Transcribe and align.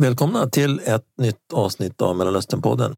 Välkomna 0.00 0.46
till 0.46 0.80
ett 0.84 1.04
nytt 1.18 1.52
avsnitt 1.52 2.02
av 2.02 2.16
Mellanösternpodden. 2.16 2.94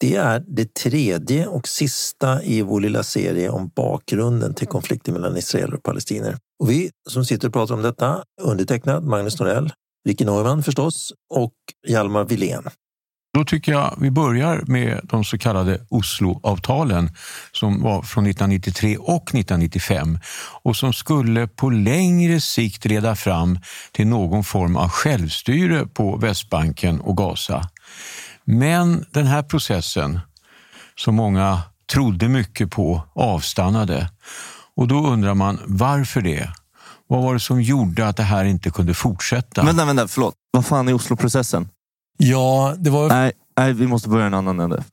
Det 0.00 0.14
är 0.16 0.44
det 0.46 0.74
tredje 0.74 1.46
och 1.46 1.68
sista 1.68 2.42
i 2.42 2.62
vår 2.62 2.80
lilla 2.80 3.02
serie 3.02 3.50
om 3.50 3.70
bakgrunden 3.76 4.54
till 4.54 4.66
konflikten 4.66 5.14
mellan 5.14 5.36
israeler 5.36 5.74
och 5.74 5.82
palestinier. 5.82 6.38
Och 6.60 6.70
vi 6.70 6.90
som 7.10 7.24
sitter 7.24 7.48
och 7.48 7.54
pratar 7.54 7.74
om 7.74 7.82
detta, 7.82 8.24
undertecknad 8.42 9.04
Magnus 9.04 9.40
Norell, 9.40 9.72
Ricky 10.08 10.24
Neumann 10.24 10.62
förstås 10.62 11.12
och 11.34 11.54
Hjalmar 11.88 12.24
Wilén. 12.24 12.62
Då 13.34 13.44
tycker 13.44 13.72
jag 13.72 13.94
vi 13.98 14.10
börjar 14.10 14.62
med 14.66 15.00
de 15.02 15.24
så 15.24 15.38
kallade 15.38 15.86
Osloavtalen 15.88 17.10
som 17.52 17.82
var 17.82 18.02
från 18.02 18.26
1993 18.26 18.96
och 18.96 19.34
1995 19.34 20.18
och 20.62 20.76
som 20.76 20.92
skulle 20.92 21.48
på 21.48 21.70
längre 21.70 22.40
sikt 22.40 22.84
leda 22.84 23.16
fram 23.16 23.58
till 23.92 24.06
någon 24.06 24.44
form 24.44 24.76
av 24.76 24.88
självstyre 24.88 25.86
på 25.86 26.16
Västbanken 26.16 27.00
och 27.00 27.16
Gaza. 27.16 27.68
Men 28.44 29.06
den 29.10 29.26
här 29.26 29.42
processen, 29.42 30.20
som 30.96 31.14
många 31.14 31.62
trodde 31.92 32.28
mycket 32.28 32.70
på, 32.70 33.02
avstannade. 33.14 34.10
Och 34.76 34.88
då 34.88 35.06
undrar 35.06 35.34
man 35.34 35.60
varför 35.66 36.20
det? 36.20 36.50
Vad 37.06 37.22
var 37.22 37.34
det 37.34 37.40
som 37.40 37.62
gjorde 37.62 38.08
att 38.08 38.16
det 38.16 38.22
här 38.22 38.44
inte 38.44 38.70
kunde 38.70 38.94
fortsätta? 38.94 39.62
Vänta, 39.62 39.84
vänta, 39.84 40.08
förlåt. 40.08 40.34
Vad 40.50 40.66
fan 40.66 40.88
är 40.88 40.94
Osloprocessen? 40.94 41.68
Ja, 42.24 42.74
det 42.78 42.90
var... 42.90 43.08
Nej, 43.08 43.32
nej, 43.56 43.72
vi 43.72 43.86
måste 43.86 44.08
börja 44.08 44.26
en 44.26 44.34
annan 44.34 44.60
ände. 44.60 44.84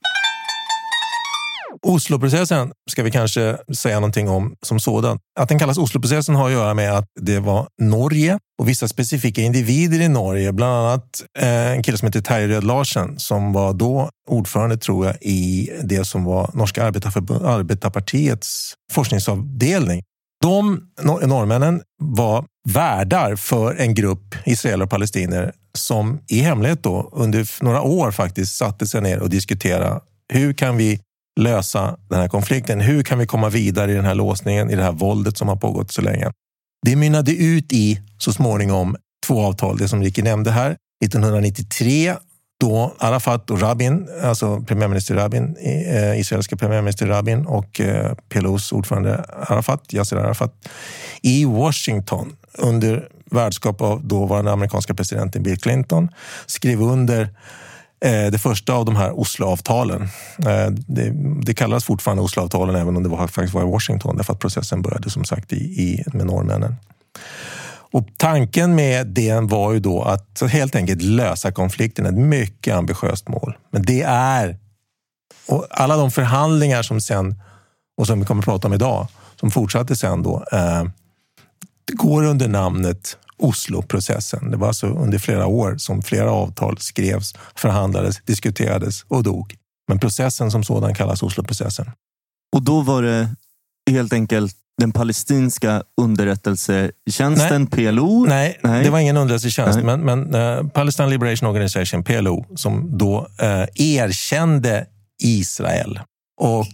Osloprocessen 1.82 2.72
ska 2.90 3.02
vi 3.02 3.10
kanske 3.10 3.56
säga 3.76 3.94
någonting 3.94 4.28
om 4.28 4.54
som 4.62 4.80
sådan. 4.80 5.18
Att 5.40 5.48
den 5.48 5.58
kallas 5.58 5.78
Osloprocessen 5.78 6.34
har 6.34 6.46
att 6.46 6.52
göra 6.52 6.74
med 6.74 6.92
att 6.92 7.04
det 7.20 7.38
var 7.38 7.68
Norge 7.80 8.38
och 8.58 8.68
vissa 8.68 8.88
specifika 8.88 9.42
individer 9.42 10.00
i 10.00 10.08
Norge, 10.08 10.52
bland 10.52 10.72
annat 10.72 11.24
eh, 11.38 11.72
en 11.72 11.82
kille 11.82 11.98
som 11.98 12.06
heter 12.06 12.20
Terje 12.20 12.48
Röd 12.48 12.64
Larsen 12.64 13.18
som 13.18 13.52
var 13.52 13.72
då 13.72 14.10
ordförande, 14.28 14.76
tror 14.76 15.06
jag, 15.06 15.16
i 15.20 15.70
det 15.82 16.04
som 16.04 16.24
var 16.24 16.50
Norska 16.54 16.84
arbetarpartiets 16.84 18.74
forskningsavdelning. 18.92 20.02
De 20.42 20.90
norrmännen 21.02 21.82
var 22.02 22.44
värdar 22.68 23.36
för 23.36 23.74
en 23.74 23.94
grupp 23.94 24.34
israeler 24.44 24.84
och 24.84 24.90
palestinier 24.90 25.52
som 25.78 26.20
i 26.28 26.40
hemlighet 26.40 26.82
då 26.82 27.10
under 27.12 27.64
några 27.64 27.82
år 27.82 28.10
faktiskt 28.10 28.56
satte 28.56 28.86
sig 28.86 29.00
ner 29.00 29.20
och 29.20 29.30
diskuterade 29.30 30.00
hur 30.32 30.52
kan 30.52 30.76
vi 30.76 31.00
lösa 31.40 31.96
den 32.08 32.20
här 32.20 32.28
konflikten? 32.28 32.80
Hur 32.80 33.02
kan 33.02 33.18
vi 33.18 33.26
komma 33.26 33.48
vidare 33.48 33.92
i 33.92 33.94
den 33.94 34.04
här 34.04 34.14
låsningen, 34.14 34.70
i 34.70 34.76
det 34.76 34.82
här 34.82 34.92
våldet 34.92 35.38
som 35.38 35.48
har 35.48 35.56
pågått 35.56 35.92
så 35.92 36.02
länge? 36.02 36.30
Det 36.86 36.96
mynnade 36.96 37.32
ut 37.32 37.72
i 37.72 38.00
så 38.18 38.32
småningom 38.32 38.96
två 39.26 39.42
avtal, 39.42 39.76
det 39.76 39.88
som 39.88 40.02
Ricky 40.02 40.22
nämnde 40.22 40.50
här. 40.50 40.76
1993 41.04 42.14
då 42.60 42.94
Arafat 42.98 43.50
och 43.50 43.60
Rabin, 43.60 44.08
alltså 44.22 44.60
premiärminister 44.60 45.14
Rabin, 45.14 45.56
eh, 45.60 46.20
israeliska 46.20 46.56
premiärminister 46.56 47.06
Rabin 47.06 47.46
och 47.46 47.80
eh, 47.80 48.14
PLOs 48.28 48.72
ordförande 48.72 49.24
Arafat, 49.46 49.92
Yasser 49.92 50.16
Arafat, 50.16 50.54
i 51.22 51.44
Washington 51.44 52.32
under 52.58 53.08
värdskap 53.30 53.80
av 53.82 54.04
dåvarande 54.04 54.52
amerikanska 54.52 54.94
presidenten 54.94 55.42
Bill 55.42 55.58
Clinton 55.58 56.08
skrev 56.46 56.82
under 56.82 57.22
eh, 58.04 58.26
det 58.32 58.38
första 58.38 58.72
av 58.72 58.84
de 58.84 58.96
här 58.96 59.20
Osloavtalen. 59.20 60.08
Det, 60.78 61.12
det 61.42 61.54
kallas 61.54 61.84
fortfarande 61.84 62.22
Osloavtalen 62.22 62.76
även 62.76 62.96
om 62.96 63.02
det 63.02 63.08
var, 63.08 63.26
faktiskt 63.26 63.54
var 63.54 63.62
i 63.62 63.70
Washington 63.70 64.16
därför 64.16 64.32
att 64.32 64.38
processen 64.38 64.82
började 64.82 65.10
som 65.10 65.24
sagt 65.24 65.52
i, 65.52 65.56
i, 65.56 66.04
med 66.12 66.26
norrmännen. 66.26 66.76
Och 67.92 68.08
tanken 68.16 68.74
med 68.74 69.06
det 69.06 69.40
var 69.40 69.72
ju 69.72 69.80
då 69.80 70.02
att 70.02 70.42
helt 70.48 70.76
enkelt 70.76 71.02
lösa 71.02 71.52
konflikten. 71.52 72.06
Ett 72.06 72.14
mycket 72.14 72.74
ambitiöst 72.74 73.28
mål. 73.28 73.56
Men 73.70 73.82
det 73.82 74.02
är... 74.02 74.58
Och 75.46 75.66
alla 75.70 75.96
de 75.96 76.10
förhandlingar 76.10 76.82
som 76.82 77.00
sen, 77.00 77.34
och 77.96 78.06
som 78.06 78.20
vi 78.20 78.26
kommer 78.26 78.42
att 78.42 78.44
prata 78.44 78.68
om 78.68 78.74
idag, 78.74 79.06
som 79.40 79.50
fortsatte 79.50 79.96
sen 79.96 80.22
då, 80.22 80.44
eh, 80.52 80.84
det 81.84 81.94
går 81.94 82.24
under 82.24 82.48
namnet 82.48 83.16
Osloprocessen. 83.36 84.50
Det 84.50 84.56
var 84.56 84.68
alltså 84.68 84.86
under 84.86 85.18
flera 85.18 85.46
år 85.46 85.76
som 85.78 86.02
flera 86.02 86.30
avtal 86.30 86.78
skrevs, 86.78 87.34
förhandlades, 87.54 88.20
diskuterades 88.24 89.04
och 89.08 89.22
dog. 89.22 89.56
Men 89.88 89.98
processen 89.98 90.50
som 90.50 90.64
sådan 90.64 90.94
kallas 90.94 91.22
Osloprocessen. 91.22 91.90
Och 92.56 92.62
då 92.62 92.80
var 92.80 93.02
det 93.02 93.28
helt 93.90 94.12
enkelt 94.12 94.56
den 94.80 94.92
palestinska 94.92 95.82
underrättelsetjänsten, 96.00 97.68
Nej. 97.72 97.92
PLO? 97.92 98.24
Nej, 98.28 98.58
Nej, 98.62 98.84
det 98.84 98.90
var 98.90 98.98
ingen 98.98 99.16
underrättelsetjänst, 99.16 99.78
Nej. 99.82 99.96
men, 99.96 100.00
men 100.00 100.34
uh, 100.34 100.68
Palestine 100.68 101.08
Liberation 101.08 101.48
Organization, 101.48 102.04
PLO, 102.04 102.46
som 102.56 102.98
då 102.98 103.20
uh, 103.42 103.64
erkände 103.74 104.86
Israel. 105.22 106.00
Och 106.40 106.66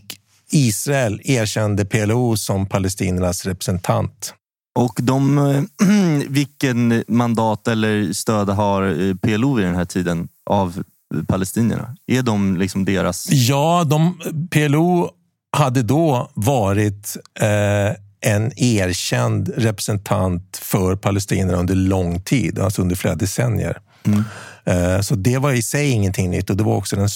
Israel 0.50 1.20
erkände 1.24 1.84
PLO 1.84 2.36
som 2.36 2.66
palestiniernas 2.66 3.44
representant. 3.44 4.34
Och 4.78 4.98
de, 5.02 5.38
eh, 5.38 5.62
vilken 6.28 7.04
mandat 7.08 7.68
eller 7.68 8.12
stöd 8.12 8.48
har 8.48 9.14
PLO 9.14 9.54
vid 9.54 9.66
den 9.66 9.74
här 9.74 9.84
tiden 9.84 10.28
av 10.50 10.82
palestinierna? 11.26 11.96
Är 12.06 12.22
de 12.22 12.56
liksom 12.56 12.84
deras... 12.84 13.28
Ja, 13.30 13.84
de, 13.84 14.20
PLO 14.50 15.10
hade 15.52 15.82
då 15.82 16.30
varit 16.34 17.16
eh, 17.40 17.96
en 18.20 18.52
erkänd 18.56 19.52
representant 19.56 20.56
för 20.62 20.96
palestinierna 20.96 21.58
under 21.58 21.74
lång 21.74 22.20
tid, 22.20 22.58
alltså 22.58 22.82
under 22.82 22.96
flera 22.96 23.14
decennier. 23.14 23.78
Mm. 24.04 24.24
Eh, 24.64 25.00
så 25.00 25.14
det 25.14 25.38
var 25.38 25.52
i 25.52 25.62
sig 25.62 25.90
ingenting 25.90 26.30
nytt 26.30 26.50
och 26.50 26.56
det 26.56 26.64
var 26.64 26.76
också 26.76 26.96
den 26.96 27.08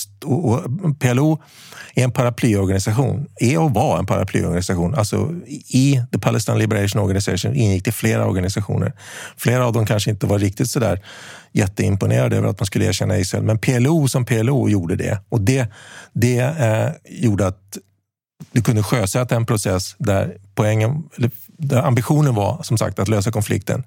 PLO 0.95 1.43
är 1.95 2.05
en 2.05 2.13
paraplyorganisation, 2.13 3.27
är 3.41 3.59
och 3.59 3.75
var 3.75 3.99
en 3.99 4.07
paraplyorganisation. 4.07 4.95
Alltså 4.95 5.35
i 5.69 6.03
The 6.13 6.19
Palestine 6.19 6.59
Liberation 6.59 7.03
Organization 7.03 7.55
ingick 7.55 7.85
det 7.85 7.93
flera 7.93 8.27
organisationer. 8.27 8.93
Flera 9.37 9.67
av 9.67 9.73
dem 9.73 9.87
kanske 9.87 10.11
inte 10.11 10.27
var 10.27 10.39
riktigt 10.39 10.71
så 10.71 10.79
där 10.79 11.01
jätteimponerade 11.53 12.37
över 12.37 12.49
att 12.49 12.61
man 12.61 12.67
skulle 12.67 12.85
erkänna 12.85 13.19
Israel, 13.19 13.45
men 13.45 13.59
PLO 13.59 14.09
som 14.09 14.25
PLO 14.25 14.69
gjorde 14.69 14.97
det 14.97 15.19
och 15.29 15.41
det, 15.41 15.73
det 16.13 16.39
eh, 16.41 16.89
gjorde 17.23 17.47
att 17.47 17.79
du 18.53 18.63
kunde 18.63 18.83
sjösätta 18.83 19.37
en 19.37 19.47
process 19.47 19.95
där, 19.99 20.37
poängen, 20.55 21.03
där 21.47 21.83
ambitionen 21.83 22.35
var 22.35 22.63
som 22.63 22.79
sagt 22.79 22.99
att 22.99 23.09
lösa 23.09 23.33
konflikten. 23.33 23.85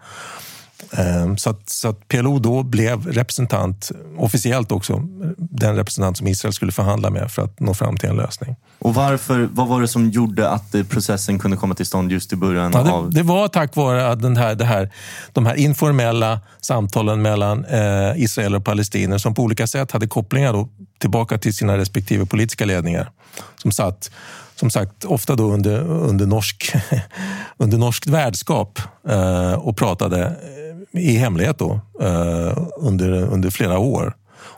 Ehm, 0.91 1.37
så 1.37 1.49
att, 1.49 1.69
så 1.69 1.89
att, 1.89 2.07
PLO 2.07 2.39
då 2.39 2.63
blev 2.63 3.07
representant, 3.07 3.91
officiellt 4.17 4.71
också, 4.71 5.01
den 5.37 5.75
representant 5.75 6.17
som 6.17 6.27
Israel 6.27 6.53
skulle 6.53 6.71
förhandla 6.71 7.09
med 7.09 7.31
för 7.31 7.41
att 7.41 7.59
nå 7.59 7.73
fram 7.73 7.97
till 7.97 8.09
en 8.09 8.15
lösning. 8.15 8.55
Och 8.79 8.93
varför, 8.93 9.49
vad 9.51 9.67
var 9.67 9.81
det 9.81 9.87
som 9.87 10.09
gjorde 10.09 10.49
att 10.49 10.75
processen 10.89 11.39
kunde 11.39 11.57
komma 11.57 11.75
till 11.75 11.85
stånd 11.85 12.11
just 12.11 12.33
i 12.33 12.35
början? 12.35 12.71
Ja, 12.73 12.83
det, 12.83 12.91
av... 12.91 13.09
det 13.13 13.23
var 13.23 13.47
tack 13.47 13.75
vare 13.75 14.07
att 14.07 14.21
den 14.21 14.37
här, 14.37 14.55
det 14.55 14.65
här, 14.65 14.89
de 15.33 15.45
här 15.45 15.55
informella 15.55 16.39
samtalen 16.61 17.21
mellan 17.21 17.65
eh, 17.65 18.23
Israel 18.23 18.55
och 18.55 18.65
palestinier 18.65 19.17
som 19.17 19.33
på 19.33 19.41
olika 19.41 19.67
sätt 19.67 19.91
hade 19.91 20.07
kopplingar 20.07 20.53
då, 20.53 20.69
tillbaka 20.97 21.37
till 21.37 21.53
sina 21.53 21.77
respektive 21.77 22.25
politiska 22.25 22.65
ledningar 22.65 23.11
som 23.61 23.71
satt 23.71 24.11
som 24.55 24.69
sagt 24.69 25.05
ofta 25.05 25.35
då 25.35 25.53
under, 25.53 25.79
under, 25.81 26.25
norsk, 26.25 26.73
under 27.57 27.77
norskt 27.77 28.07
värdskap 28.07 28.79
eh, 29.09 29.53
och 29.53 29.77
pratade 29.77 30.25
eh, 30.93 31.01
i 31.01 31.17
hemlighet 31.17 31.59
då, 31.59 31.79
eh, 32.01 32.57
under, 32.77 33.11
under 33.11 33.49
flera 33.49 33.79
år. 33.79 34.13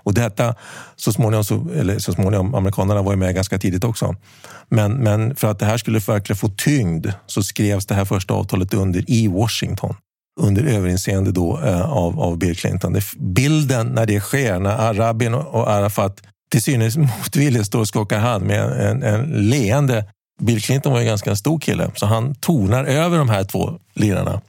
Och 0.06 0.14
detta, 0.14 0.56
så 0.96 1.14
småningom, 1.14 1.44
så, 1.44 1.68
eller 1.76 2.00
så 2.00 2.14
småningom, 2.14 2.56
amerikanerna 2.56 3.02
var 3.02 3.12
ju 3.12 3.18
med 3.18 3.36
ganska 3.36 3.58
tidigt 3.58 3.84
också. 3.84 4.16
Men, 4.70 4.94
men 4.94 5.36
för 5.36 5.52
att 5.52 5.60
det 5.60 5.66
här 5.66 5.78
skulle 5.78 6.00
verkligen 6.00 6.38
få 6.38 6.50
tyngd 6.50 7.08
så 7.26 7.44
skrevs 7.44 7.86
det 7.86 7.96
här 7.96 8.06
första 8.06 8.34
avtalet 8.34 8.74
under 8.74 9.10
i 9.10 9.28
Washington 9.28 9.96
under 10.40 10.64
överinseende 10.64 11.32
då, 11.32 11.60
eh, 11.60 11.92
av, 11.92 12.20
av 12.20 12.38
Bill 12.38 12.58
Clinton. 12.58 12.94
Det, 12.94 13.04
bilden 13.18 13.88
när 13.88 14.06
det 14.06 14.20
sker, 14.20 14.60
när 14.60 14.94
Rabin 14.94 15.34
och 15.34 15.70
Arafat 15.70 16.22
till 16.52 16.62
synes 16.62 16.98
motvilligt 16.98 17.66
står 17.66 17.80
och 17.80 17.88
skakar 17.88 18.20
hand 18.20 18.46
med 18.46 18.62
en, 18.62 19.04
en 19.04 19.50
leende 19.50 20.06
Bill 20.42 20.62
Clinton 20.62 20.94
var 20.94 21.00
ju 21.00 21.06
ganska 21.06 21.30
en 21.30 21.38
stor 21.38 21.60
kille, 21.60 21.92
så 21.96 22.06
han 22.06 22.36
tonar 22.36 22.86
över 22.86 23.18
de 23.18 23.30
här 23.30 23.44
två 23.44 23.80
lirarna 23.94 24.42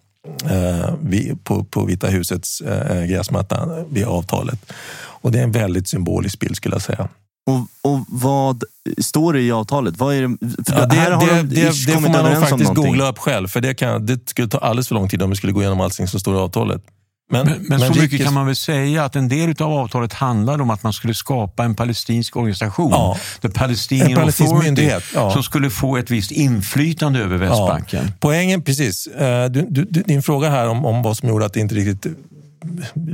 eh, 0.44 1.36
på, 1.44 1.64
på 1.64 1.84
Vita 1.84 2.08
husets 2.08 2.60
eh, 2.60 3.04
gräsmatta 3.04 3.84
vid 3.90 4.04
avtalet. 4.04 4.72
Och 4.98 5.32
det 5.32 5.38
är 5.38 5.42
en 5.42 5.52
väldigt 5.52 5.88
symbolisk 5.88 6.40
bild 6.40 6.56
skulle 6.56 6.74
jag 6.74 6.82
säga. 6.82 7.08
Och, 7.46 7.90
och 7.92 8.00
vad 8.08 8.64
står 8.98 9.32
det 9.32 9.40
i 9.40 9.52
avtalet? 9.52 9.96
Vad 9.96 10.14
är 10.14 10.22
det, 10.22 10.36
ja, 10.66 10.86
det, 10.86 10.96
har 10.96 11.26
det, 11.26 11.42
de 11.42 11.42
det, 11.42 11.86
det 11.86 11.92
får 11.92 12.00
man 12.00 12.32
nog 12.32 12.48
faktiskt 12.48 12.74
googla 12.74 13.08
upp 13.08 13.18
själv, 13.18 13.48
för 13.48 13.60
det, 13.60 13.74
kan, 13.74 14.06
det 14.06 14.28
skulle 14.28 14.48
ta 14.48 14.58
alldeles 14.58 14.88
för 14.88 14.94
lång 14.94 15.08
tid 15.08 15.22
om 15.22 15.30
vi 15.30 15.36
skulle 15.36 15.52
gå 15.52 15.60
igenom 15.60 15.80
allting 15.80 16.08
som 16.08 16.20
står 16.20 16.34
i 16.34 16.38
avtalet. 16.38 16.82
Men, 17.30 17.46
men, 17.46 17.66
men, 17.68 17.80
så 17.80 18.00
mycket 18.00 18.24
kan 18.24 18.34
man 18.34 18.46
väl 18.46 18.56
säga 18.56 19.04
att 19.04 19.16
en 19.16 19.28
del 19.28 19.62
av 19.62 19.72
avtalet 19.72 20.12
handlade 20.12 20.62
om 20.62 20.70
att 20.70 20.82
man 20.82 20.92
skulle 20.92 21.14
skapa 21.14 21.64
en 21.64 21.74
palestinsk 21.74 22.36
organisation, 22.36 22.90
ja. 22.90 23.18
The 23.42 23.48
Palestinian 23.48 24.22
Authority, 24.22 24.90
ja. 25.14 25.30
som 25.30 25.42
skulle 25.42 25.70
få 25.70 25.96
ett 25.96 26.10
visst 26.10 26.30
inflytande 26.30 27.20
över 27.20 27.36
Västbanken. 27.36 28.04
Ja. 28.06 28.12
Poängen, 28.20 28.62
precis. 28.62 29.06
Eh, 29.06 29.50
du, 29.50 29.66
du, 29.70 29.84
din 29.84 30.22
fråga 30.22 30.50
här 30.50 30.68
om, 30.68 30.84
om 30.84 31.02
vad 31.02 31.16
som 31.16 31.28
gjorde 31.28 31.46
att 31.46 31.52
det 31.52 31.60
inte 31.60 31.74
riktigt 31.74 32.06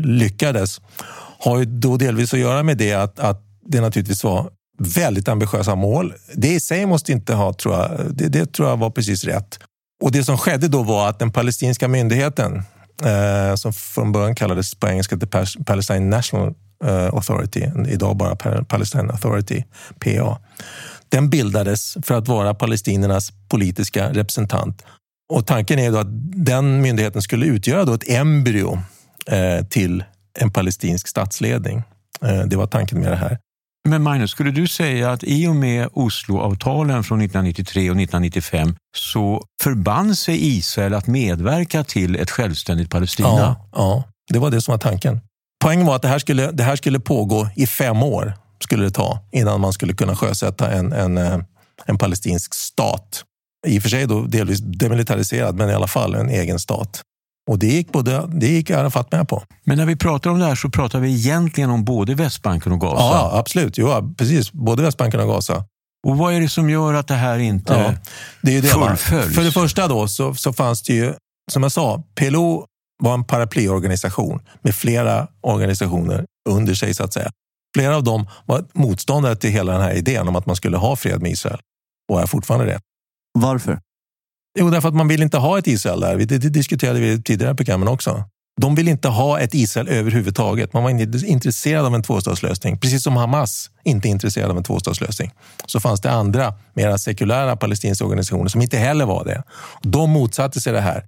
lyckades 0.04 0.80
har 1.38 1.58
ju 1.58 1.64
då 1.64 1.96
delvis 1.96 2.34
att 2.34 2.40
göra 2.40 2.62
med 2.62 2.78
det 2.78 2.92
att, 2.92 3.18
att 3.18 3.42
det 3.68 3.80
naturligtvis 3.80 4.24
var 4.24 4.50
väldigt 4.78 5.28
ambitiösa 5.28 5.74
mål. 5.74 6.14
Det 6.34 6.48
i 6.48 6.60
sig 6.60 6.86
måste 6.86 7.12
inte 7.12 7.34
ha, 7.34 7.52
tror 7.52 7.74
jag, 7.74 7.90
det, 8.10 8.28
det 8.28 8.52
tror 8.52 8.68
jag 8.68 8.76
var 8.76 8.90
precis 8.90 9.24
rätt. 9.24 9.58
Och 10.02 10.12
det 10.12 10.24
som 10.24 10.38
skedde 10.38 10.68
då 10.68 10.82
var 10.82 11.08
att 11.08 11.18
den 11.18 11.32
palestinska 11.32 11.88
myndigheten, 11.88 12.62
eh, 13.04 13.54
som 13.54 13.72
från 13.72 14.12
början 14.12 14.34
kallades 14.34 14.74
på 14.74 14.88
engelska 14.88 15.16
The 15.16 15.26
Palestine 15.64 16.16
National 16.16 16.54
eh, 16.84 17.14
Authority, 17.14 17.70
idag 17.88 18.16
bara 18.16 18.36
Palestine 18.64 19.12
Authority, 19.12 19.64
PA, 19.98 20.38
den 21.08 21.30
bildades 21.30 21.96
för 22.02 22.14
att 22.14 22.28
vara 22.28 22.54
palestinernas 22.54 23.32
politiska 23.48 24.12
representant. 24.12 24.82
Och 25.32 25.46
tanken 25.46 25.78
är 25.78 25.92
då 25.92 25.98
att 25.98 26.06
den 26.46 26.80
myndigheten 26.80 27.22
skulle 27.22 27.46
utgöra 27.46 27.84
då 27.84 27.94
ett 27.94 28.10
embryo 28.10 28.78
eh, 29.26 29.66
till 29.66 30.04
en 30.38 30.50
palestinsk 30.50 31.08
statsledning. 31.08 31.82
Eh, 32.22 32.40
det 32.40 32.56
var 32.56 32.66
tanken 32.66 33.00
med 33.00 33.10
det 33.10 33.16
här. 33.16 33.38
Men 33.88 34.02
Magnus, 34.02 34.30
skulle 34.30 34.50
du 34.50 34.68
säga 34.68 35.10
att 35.10 35.24
i 35.24 35.46
och 35.46 35.56
med 35.56 35.88
Osloavtalen 35.92 37.04
från 37.04 37.20
1993 37.20 37.80
och 37.80 37.96
1995 37.96 38.76
så 38.96 39.44
förband 39.62 40.18
sig 40.18 40.56
Israel 40.56 40.94
att 40.94 41.06
medverka 41.06 41.84
till 41.84 42.16
ett 42.16 42.30
självständigt 42.30 42.90
Palestina? 42.90 43.28
Ja, 43.28 43.68
ja, 43.72 44.04
det 44.32 44.38
var 44.38 44.50
det 44.50 44.60
som 44.60 44.72
var 44.72 44.78
tanken. 44.78 45.20
Poängen 45.64 45.86
var 45.86 45.96
att 45.96 46.02
det 46.02 46.08
här 46.08 46.18
skulle, 46.18 46.50
det 46.50 46.62
här 46.62 46.76
skulle 46.76 47.00
pågå 47.00 47.48
i 47.56 47.66
fem 47.66 48.02
år 48.02 48.34
skulle 48.62 48.84
det 48.84 48.90
ta 48.90 49.18
innan 49.32 49.60
man 49.60 49.72
skulle 49.72 49.92
kunna 49.92 50.16
sjösätta 50.16 50.70
en, 50.70 50.92
en, 50.92 51.18
eh, 51.18 51.38
en 51.86 51.98
palestinsk 51.98 52.54
stat. 52.54 53.24
I 53.66 53.78
och 53.78 53.82
för 53.82 53.90
sig 53.90 54.06
då 54.06 54.22
delvis 54.22 54.60
demilitariserad, 54.60 55.56
men 55.56 55.70
i 55.70 55.72
alla 55.72 55.86
fall 55.86 56.14
en 56.14 56.28
egen 56.28 56.58
stat. 56.58 57.02
Och 57.50 57.58
det 57.58 57.66
gick, 57.66 57.92
både, 57.92 58.26
det 58.26 58.46
gick 58.46 58.70
Arafat 58.70 59.12
med 59.12 59.28
på. 59.28 59.42
Men 59.64 59.78
när 59.78 59.86
vi 59.86 59.96
pratar 59.96 60.30
om 60.30 60.38
det 60.38 60.44
här 60.44 60.54
så 60.54 60.70
pratar 60.70 61.00
vi 61.00 61.14
egentligen 61.14 61.70
om 61.70 61.84
både 61.84 62.14
Västbanken 62.14 62.72
och 62.72 62.80
Gaza? 62.80 63.02
Ja, 63.02 63.30
absolut. 63.34 63.78
Jo, 63.78 64.14
precis. 64.18 64.52
Både 64.52 64.82
Västbanken 64.82 65.20
och 65.20 65.28
Gaza. 65.28 65.64
Och 66.06 66.16
vad 66.16 66.34
är 66.34 66.40
det 66.40 66.48
som 66.48 66.70
gör 66.70 66.94
att 66.94 67.08
det 67.08 67.14
här 67.14 67.38
inte 67.38 67.72
ja, 67.72 67.94
det 68.42 68.56
är 68.56 68.62
det 68.62 68.68
fullföljs? 68.68 69.34
För 69.34 69.42
det 69.42 69.52
första 69.52 69.88
då 69.88 70.08
så, 70.08 70.34
så 70.34 70.52
fanns 70.52 70.82
det 70.82 70.94
ju, 70.94 71.14
som 71.52 71.62
jag 71.62 71.72
sa, 71.72 72.02
PLO 72.14 72.66
var 73.02 73.14
en 73.14 73.24
paraplyorganisation 73.24 74.40
med 74.62 74.74
flera 74.74 75.28
organisationer 75.40 76.24
under 76.48 76.74
sig 76.74 76.94
så 76.94 77.04
att 77.04 77.12
säga. 77.12 77.30
Flera 77.76 77.96
av 77.96 78.04
dem 78.04 78.28
var 78.46 78.64
motståndare 78.72 79.36
till 79.36 79.50
hela 79.50 79.72
den 79.72 79.82
här 79.82 79.92
idén 79.92 80.28
om 80.28 80.36
att 80.36 80.46
man 80.46 80.56
skulle 80.56 80.76
ha 80.76 80.96
fred 80.96 81.22
med 81.22 81.30
Israel 81.30 81.60
och 82.12 82.22
är 82.22 82.26
fortfarande 82.26 82.66
det. 82.66 82.80
Varför? 83.38 83.80
Jo, 84.58 84.70
därför 84.70 84.88
att 84.88 84.94
man 84.94 85.08
vill 85.08 85.22
inte 85.22 85.38
ha 85.38 85.58
ett 85.58 85.66
Israel 85.66 86.00
där. 86.00 86.16
Det 86.16 86.38
diskuterade 86.38 87.00
vi 87.00 87.12
i 87.12 87.22
tidigare 87.22 87.54
programmen 87.54 87.88
också. 87.88 88.24
De 88.60 88.74
vill 88.74 88.88
inte 88.88 89.08
ha 89.08 89.40
ett 89.40 89.54
Israel 89.54 89.88
överhuvudtaget. 89.88 90.72
Man 90.72 90.82
var 90.82 90.90
inte 90.90 91.26
intresserad 91.26 91.86
av 91.86 91.94
en 91.94 92.02
tvåstatslösning. 92.02 92.78
Precis 92.78 93.02
som 93.02 93.16
Hamas 93.16 93.70
inte 93.84 94.08
är 94.08 94.10
intresserad 94.10 94.50
av 94.50 94.56
en 94.56 94.64
tvåstatslösning. 94.64 95.30
Så 95.66 95.80
fanns 95.80 96.00
det 96.00 96.10
andra, 96.10 96.54
mer 96.74 96.96
sekulära 96.96 97.56
palestinska 97.56 98.04
organisationer 98.04 98.48
som 98.48 98.62
inte 98.62 98.78
heller 98.78 99.04
var 99.04 99.24
det. 99.24 99.42
De 99.82 100.10
motsatte 100.10 100.60
sig 100.60 100.72
det 100.72 100.80
här. 100.80 101.06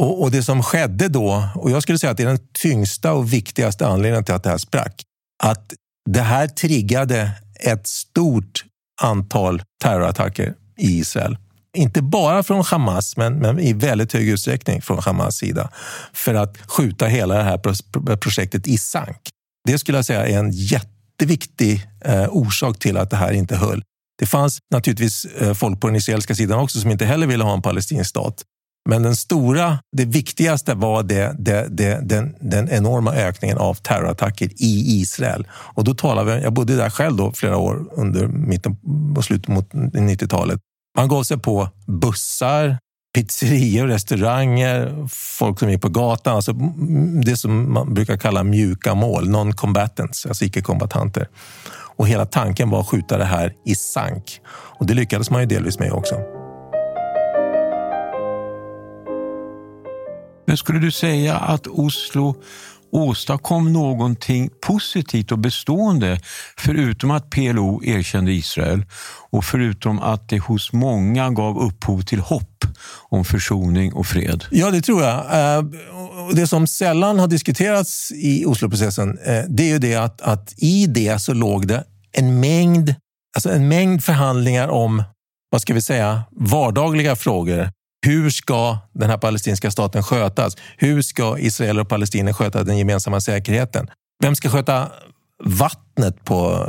Och, 0.00 0.22
och, 0.22 0.30
det 0.30 0.42
som 0.42 0.62
skedde 0.62 1.08
då, 1.08 1.48
och 1.54 1.70
jag 1.70 1.82
skulle 1.82 1.98
säga 1.98 2.10
att 2.10 2.16
det 2.16 2.22
är 2.22 2.26
den 2.26 2.48
tyngsta 2.62 3.12
och 3.12 3.32
viktigaste 3.32 3.86
anledningen 3.86 4.24
till 4.24 4.34
att 4.34 4.42
det 4.42 4.50
här 4.50 4.58
sprack, 4.58 5.02
att 5.42 5.72
det 6.10 6.20
här 6.20 6.46
triggade 6.46 7.30
ett 7.60 7.86
stort 7.86 8.64
antal 9.02 9.62
terrorattacker 9.82 10.54
i 10.76 10.98
Israel 10.98 11.38
inte 11.76 12.02
bara 12.02 12.42
från 12.42 12.64
Hamas, 12.64 13.16
men, 13.16 13.34
men, 13.34 13.58
i 13.58 13.72
väldigt 13.72 14.12
hög 14.12 14.28
utsträckning 14.28 14.82
från 14.82 14.98
Hamas 14.98 15.36
sida, 15.36 15.70
för 16.12 16.34
att 16.34 16.58
skjuta 16.70 17.06
hela 17.06 17.34
det 17.34 17.42
här 17.42 18.16
projektet 18.16 18.66
i 18.66 18.78
sank. 18.78 19.30
Det 19.66 19.78
skulle 19.78 19.98
jag 19.98 20.04
säga 20.04 20.26
är 20.26 20.38
en 20.38 20.50
jätteviktig 20.50 21.86
eh, 22.04 22.28
orsak 22.28 22.78
till 22.78 22.96
att 22.96 23.10
det 23.10 23.16
här 23.16 23.32
inte 23.32 23.56
höll. 23.56 23.82
Det 24.18 24.26
fanns 24.26 24.58
naturligtvis 24.70 25.24
eh, 25.24 25.54
folk 25.54 25.80
på 25.80 25.86
den 25.86 25.96
israeliska 25.96 26.34
sidan 26.34 26.58
också 26.58 26.80
som 26.80 26.90
inte 26.90 27.04
heller 27.04 27.26
ville 27.26 27.44
ha 27.44 27.54
en 27.54 27.62
palestinsk 27.62 28.10
stat. 28.10 28.44
Men 28.88 29.02
den 29.02 29.16
stora, 29.16 29.78
det 29.96 30.04
viktigaste 30.04 30.74
var 30.74 31.02
det, 31.02 31.36
det, 31.38 31.66
det, 31.70 32.00
den, 32.02 32.34
den 32.40 32.68
enorma 32.68 33.14
ökningen 33.14 33.58
av 33.58 33.74
terrorattacker 33.74 34.46
i 34.46 35.00
Israel. 35.00 35.46
Och 35.52 35.84
då 35.84 35.94
talar 35.94 36.24
vi, 36.24 36.42
jag 36.42 36.52
bodde 36.52 36.76
där 36.76 36.90
själv 36.90 37.16
då 37.16 37.32
flera 37.32 37.56
år 37.56 37.88
under 37.92 38.26
mitten 38.26 38.76
och 39.16 39.24
slutet 39.24 39.48
mot 39.48 39.72
90-talet. 39.72 40.60
Man 40.98 41.08
gav 41.08 41.22
sig 41.22 41.38
på 41.38 41.68
bussar, 41.86 42.78
pizzerior, 43.14 43.86
restauranger, 43.86 45.06
folk 45.10 45.58
som 45.58 45.70
gick 45.70 45.82
på 45.82 45.88
gatan. 45.88 46.36
Alltså 46.36 46.52
det 47.24 47.36
som 47.36 47.72
man 47.72 47.94
brukar 47.94 48.16
kalla 48.16 48.42
mjuka 48.42 48.94
mål, 48.94 49.28
non-combatants, 49.28 50.28
alltså 50.28 50.44
icke-kombatanter. 50.44 51.28
Och 51.96 52.08
hela 52.08 52.26
tanken 52.26 52.70
var 52.70 52.80
att 52.80 52.88
skjuta 52.88 53.18
det 53.18 53.24
här 53.24 53.54
i 53.64 53.74
sank. 53.74 54.40
Och 54.46 54.86
det 54.86 54.94
lyckades 54.94 55.30
man 55.30 55.40
ju 55.40 55.46
delvis 55.46 55.78
med 55.78 55.92
också. 55.92 56.14
Men 60.46 60.56
skulle 60.56 60.78
du 60.78 60.90
säga 60.90 61.36
att 61.36 61.66
Oslo 61.66 62.34
åstadkom 62.92 63.72
någonting 63.72 64.50
positivt 64.66 65.32
och 65.32 65.38
bestående 65.38 66.20
förutom 66.56 67.10
att 67.10 67.30
PLO 67.30 67.84
erkände 67.84 68.32
Israel 68.32 68.84
och 69.30 69.44
förutom 69.44 69.98
att 69.98 70.28
det 70.28 70.38
hos 70.38 70.72
många 70.72 71.30
gav 71.30 71.58
upphov 71.58 72.02
till 72.02 72.20
hopp 72.20 72.64
om 73.08 73.24
försoning 73.24 73.92
och 73.92 74.06
fred? 74.06 74.44
Ja, 74.50 74.70
det 74.70 74.80
tror 74.80 75.02
jag. 75.02 75.16
Eh, 75.16 75.64
det 76.34 76.46
som 76.46 76.66
sällan 76.66 77.18
har 77.18 77.26
diskuterats 77.26 78.12
i 78.12 78.44
Osloprocessen 78.46 79.18
eh, 79.18 79.44
det 79.48 79.62
är 79.62 79.68
ju 79.68 79.78
det 79.78 79.94
att, 79.94 80.20
att 80.20 80.54
i 80.56 80.86
det 80.86 81.18
så 81.18 81.34
låg 81.34 81.66
det 81.66 81.84
en 82.12 82.40
mängd, 82.40 82.94
alltså 83.36 83.50
en 83.50 83.68
mängd 83.68 84.04
förhandlingar 84.04 84.68
om 84.68 85.02
vad 85.50 85.60
ska 85.60 85.74
vi 85.74 85.80
säga, 85.80 86.22
vardagliga 86.30 87.16
frågor 87.16 87.70
hur 88.06 88.30
ska 88.30 88.78
den 88.92 89.10
här 89.10 89.18
palestinska 89.18 89.70
staten 89.70 90.02
skötas? 90.02 90.56
Hur 90.76 91.02
ska 91.02 91.38
Israel 91.38 91.80
och 91.80 91.88
Palestina 91.88 92.34
sköta 92.34 92.64
den 92.64 92.78
gemensamma 92.78 93.20
säkerheten? 93.20 93.90
Vem 94.22 94.34
ska 94.34 94.50
sköta 94.50 94.88
vattnet 95.44 96.24
på 96.24 96.66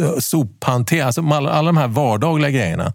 eh, 0.00 0.18
sophantering, 0.18 1.02
alltså 1.02 1.20
alla, 1.20 1.50
alla 1.50 1.66
de 1.66 1.76
här 1.76 1.88
vardagliga 1.88 2.50
grejerna. 2.50 2.92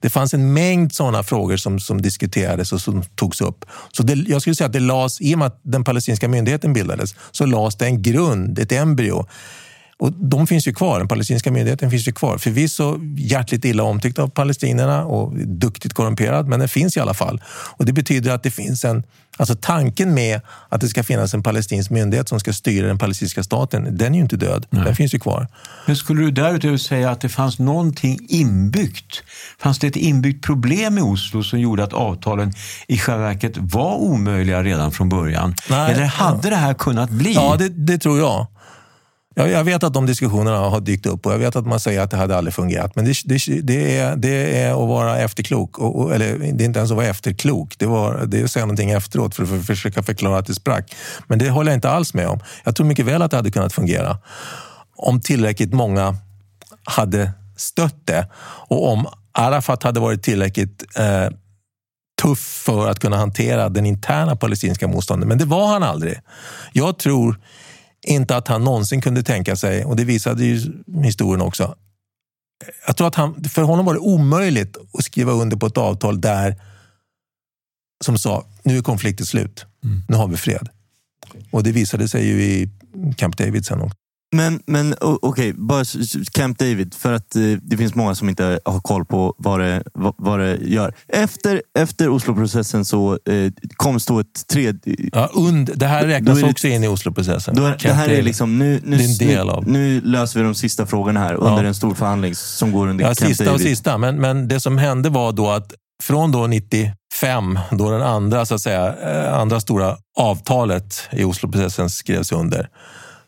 Det 0.00 0.10
fanns 0.10 0.34
en 0.34 0.52
mängd 0.52 0.92
sådana 0.92 1.22
frågor 1.22 1.56
som, 1.56 1.80
som 1.80 2.02
diskuterades 2.02 2.72
och 2.72 2.80
som 2.80 3.02
togs 3.02 3.40
upp. 3.40 3.64
Så 3.92 4.02
det, 4.02 4.14
jag 4.14 4.40
skulle 4.40 4.56
säga 4.56 4.66
att 4.66 4.72
det 4.72 4.80
las, 4.80 5.20
i 5.20 5.34
och 5.34 5.38
med 5.38 5.46
att 5.46 5.60
den 5.62 5.84
palestinska 5.84 6.28
myndigheten 6.28 6.72
bildades, 6.72 7.14
så 7.30 7.46
lades 7.46 7.76
det 7.76 7.86
en 7.86 8.02
grund, 8.02 8.58
ett 8.58 8.72
embryo 8.72 9.26
och 9.98 10.12
de 10.12 10.46
finns 10.46 10.68
ju 10.68 10.74
kvar, 10.74 10.98
den 10.98 11.08
palestinska 11.08 11.50
myndigheten 11.50 11.90
finns 11.90 12.08
ju 12.08 12.12
kvar. 12.12 12.38
Förvisso 12.38 12.98
hjärtligt 13.16 13.64
illa 13.64 13.82
omtyckt 13.82 14.18
av 14.18 14.28
palestinierna 14.28 15.04
och 15.04 15.36
duktigt 15.36 15.94
korrumperad, 15.94 16.48
men 16.48 16.60
den 16.60 16.68
finns 16.68 16.96
i 16.96 17.00
alla 17.00 17.14
fall. 17.14 17.42
Och 17.48 17.84
Det 17.84 17.92
betyder 17.92 18.30
att 18.30 18.42
det 18.42 18.50
finns 18.50 18.84
en... 18.84 19.02
Alltså 19.38 19.54
tanken 19.60 20.14
med 20.14 20.40
att 20.68 20.80
det 20.80 20.88
ska 20.88 21.02
finnas 21.02 21.34
en 21.34 21.42
palestinsk 21.42 21.90
myndighet 21.90 22.28
som 22.28 22.40
ska 22.40 22.52
styra 22.52 22.86
den 22.86 22.98
palestinska 22.98 23.42
staten, 23.42 23.96
den 23.96 24.12
är 24.12 24.16
ju 24.16 24.22
inte 24.22 24.36
död. 24.36 24.66
Nej. 24.70 24.84
Den 24.84 24.96
finns 24.96 25.14
ju 25.14 25.18
kvar. 25.18 25.48
Men 25.86 25.96
skulle 25.96 26.22
du 26.22 26.30
därutöver 26.30 26.76
säga 26.76 27.10
att 27.10 27.20
det 27.20 27.28
fanns 27.28 27.58
någonting 27.58 28.18
inbyggt? 28.28 29.22
Fanns 29.58 29.78
det 29.78 29.86
ett 29.86 29.96
inbyggt 29.96 30.44
problem 30.44 30.94
med 30.94 31.02
Oslo 31.02 31.42
som 31.42 31.60
gjorde 31.60 31.84
att 31.84 31.92
avtalen 31.92 32.52
i 32.88 32.98
själva 32.98 33.22
verket 33.22 33.52
var 33.56 33.94
omöjliga 33.94 34.62
redan 34.62 34.92
från 34.92 35.08
början? 35.08 35.54
Nej, 35.70 35.92
Eller 35.92 36.04
hade 36.06 36.40
ja. 36.42 36.50
det 36.50 36.56
här 36.56 36.74
kunnat 36.74 37.10
bli? 37.10 37.34
Ja, 37.34 37.56
det, 37.58 37.68
det 37.68 37.98
tror 37.98 38.18
jag. 38.18 38.46
Jag, 39.38 39.50
jag 39.50 39.64
vet 39.64 39.82
att 39.82 39.94
de 39.94 40.06
diskussionerna 40.06 40.58
har 40.58 40.80
dykt 40.80 41.06
upp 41.06 41.26
och 41.26 41.32
jag 41.32 41.38
vet 41.38 41.56
att 41.56 41.66
man 41.66 41.80
säger 41.80 42.00
att 42.00 42.10
det 42.10 42.16
hade 42.16 42.36
aldrig 42.36 42.54
fungerat. 42.54 42.96
Men 42.96 43.04
det, 43.04 43.14
det, 43.24 43.60
det 43.62 43.98
är, 43.98 44.16
det 44.16 44.62
är 44.62 44.70
att 44.70 44.88
vara 44.88 45.18
efterklok. 45.18 45.78
Och, 45.78 46.00
och, 46.00 46.14
eller 46.14 46.38
det 46.38 46.64
är 46.64 46.66
inte 46.66 46.78
ens 46.78 46.90
att 46.90 46.96
vara 46.96 47.06
efterklok. 47.06 47.78
Det, 47.78 47.86
var, 47.86 48.26
det 48.26 48.40
är 48.40 48.44
att 48.44 48.50
säga 48.50 48.64
någonting 48.64 48.90
efteråt 48.90 49.34
för 49.34 49.42
att 49.42 49.48
för, 49.48 49.58
försöka 49.58 50.02
förklara 50.02 50.38
att 50.38 50.46
det 50.46 50.54
sprack. 50.54 50.94
Men 51.26 51.38
det 51.38 51.50
håller 51.50 51.70
jag 51.70 51.76
inte 51.76 51.90
alls 51.90 52.14
med 52.14 52.28
om. 52.28 52.40
Jag 52.64 52.76
tror 52.76 52.86
mycket 52.86 53.06
väl 53.06 53.22
att 53.22 53.30
det 53.30 53.36
hade 53.36 53.50
kunnat 53.50 53.72
fungera. 53.72 54.18
Om 54.96 55.20
tillräckligt 55.20 55.72
många 55.72 56.16
hade 56.84 57.32
stött 57.56 58.06
det. 58.06 58.28
Och 58.68 58.92
om 58.92 59.06
Arafat 59.32 59.82
hade 59.82 60.00
varit 60.00 60.22
tillräckligt 60.22 60.84
eh, 60.98 61.28
tuff 62.22 62.62
för 62.66 62.88
att 62.88 62.98
kunna 62.98 63.16
hantera 63.16 63.68
den 63.68 63.86
interna 63.86 64.36
palestinska 64.36 64.88
motståndet. 64.88 65.28
Men 65.28 65.38
det 65.38 65.44
var 65.44 65.66
han 65.66 65.82
aldrig. 65.82 66.20
Jag 66.72 66.98
tror 66.98 67.40
inte 68.06 68.36
att 68.36 68.48
han 68.48 68.64
någonsin 68.64 69.00
kunde 69.00 69.22
tänka 69.22 69.56
sig, 69.56 69.84
och 69.84 69.96
det 69.96 70.04
visade 70.04 70.44
ju 70.44 70.82
historien 71.02 71.40
också, 71.40 71.76
jag 72.86 72.96
tror 72.96 73.06
att 73.06 73.14
han, 73.14 73.44
för 73.44 73.62
honom 73.62 73.86
var 73.86 73.94
det 73.94 74.00
omöjligt 74.00 74.76
att 74.92 75.04
skriva 75.04 75.32
under 75.32 75.56
på 75.56 75.66
ett 75.66 75.78
avtal 75.78 76.20
där 76.20 76.62
som 78.04 78.18
sa 78.18 78.46
nu 78.62 78.78
är 78.78 78.82
konflikten 78.82 79.26
slut, 79.26 79.66
mm. 79.84 80.02
nu 80.08 80.16
har 80.16 80.28
vi 80.28 80.36
fred. 80.36 80.68
Och 81.50 81.62
det 81.62 81.72
visade 81.72 82.08
sig 82.08 82.26
ju 82.26 82.42
i 82.42 82.70
Camp 83.16 83.36
David 83.36 83.66
sen 83.66 83.80
också. 83.80 83.96
Men, 84.32 84.60
men 84.66 84.94
okej, 85.00 85.18
okay, 85.22 85.52
bara 85.52 85.84
Camp 86.32 86.58
David, 86.58 86.94
för 86.94 87.12
att 87.12 87.36
eh, 87.36 87.42
det 87.42 87.76
finns 87.76 87.94
många 87.94 88.14
som 88.14 88.28
inte 88.28 88.60
har 88.64 88.80
koll 88.80 89.04
på 89.04 89.34
vad 89.38 89.60
det, 89.60 89.82
vad, 89.94 90.14
vad 90.18 90.38
det 90.38 90.56
gör. 90.56 90.94
Efter, 91.08 91.62
efter 91.78 92.08
Osloprocessen 92.08 92.84
så 92.84 93.12
eh, 93.12 93.52
kom 93.76 93.98
då 94.06 94.20
ett 94.20 94.46
tredje... 94.46 94.96
Ja, 95.12 95.30
und, 95.32 95.70
det 95.74 95.86
här 95.86 96.06
räknas 96.06 96.40
det, 96.40 96.50
också 96.50 96.68
in 96.68 96.84
i 96.84 96.88
Osloprocessen. 96.88 97.54
Då, 97.54 97.74
det 97.82 97.92
här 97.92 98.08
är 98.08 98.22
liksom, 98.22 98.58
nu, 98.58 98.80
nu, 98.84 98.96
är 98.96 99.60
nu, 99.60 99.70
nu, 99.72 100.00
löser 100.00 100.40
vi 100.40 100.44
de 100.44 100.54
sista 100.54 100.86
frågorna 100.86 101.20
här 101.20 101.34
under 101.34 101.62
ja. 101.62 101.68
en 101.68 101.74
stor 101.74 101.94
förhandling 101.94 102.34
som 102.34 102.72
går 102.72 102.88
under 102.88 103.04
ja, 103.04 103.14
Camp 103.14 103.28
sista 103.28 103.44
David. 103.44 103.54
och 103.54 103.60
sista, 103.60 103.98
men, 103.98 104.20
men 104.20 104.48
det 104.48 104.60
som 104.60 104.78
hände 104.78 105.08
var 105.08 105.32
då 105.32 105.50
att 105.50 105.72
från 106.02 106.32
då 106.32 106.46
95, 106.46 107.58
då 107.70 107.90
den 107.90 108.02
andra, 108.02 108.46
så 108.46 108.54
att 108.54 108.60
säga, 108.60 108.94
eh, 108.96 109.38
andra 109.38 109.60
stora 109.60 109.96
avtalet 110.18 111.00
i 111.12 111.24
Osloprocessen 111.24 111.90
skrevs 111.90 112.32
under, 112.32 112.68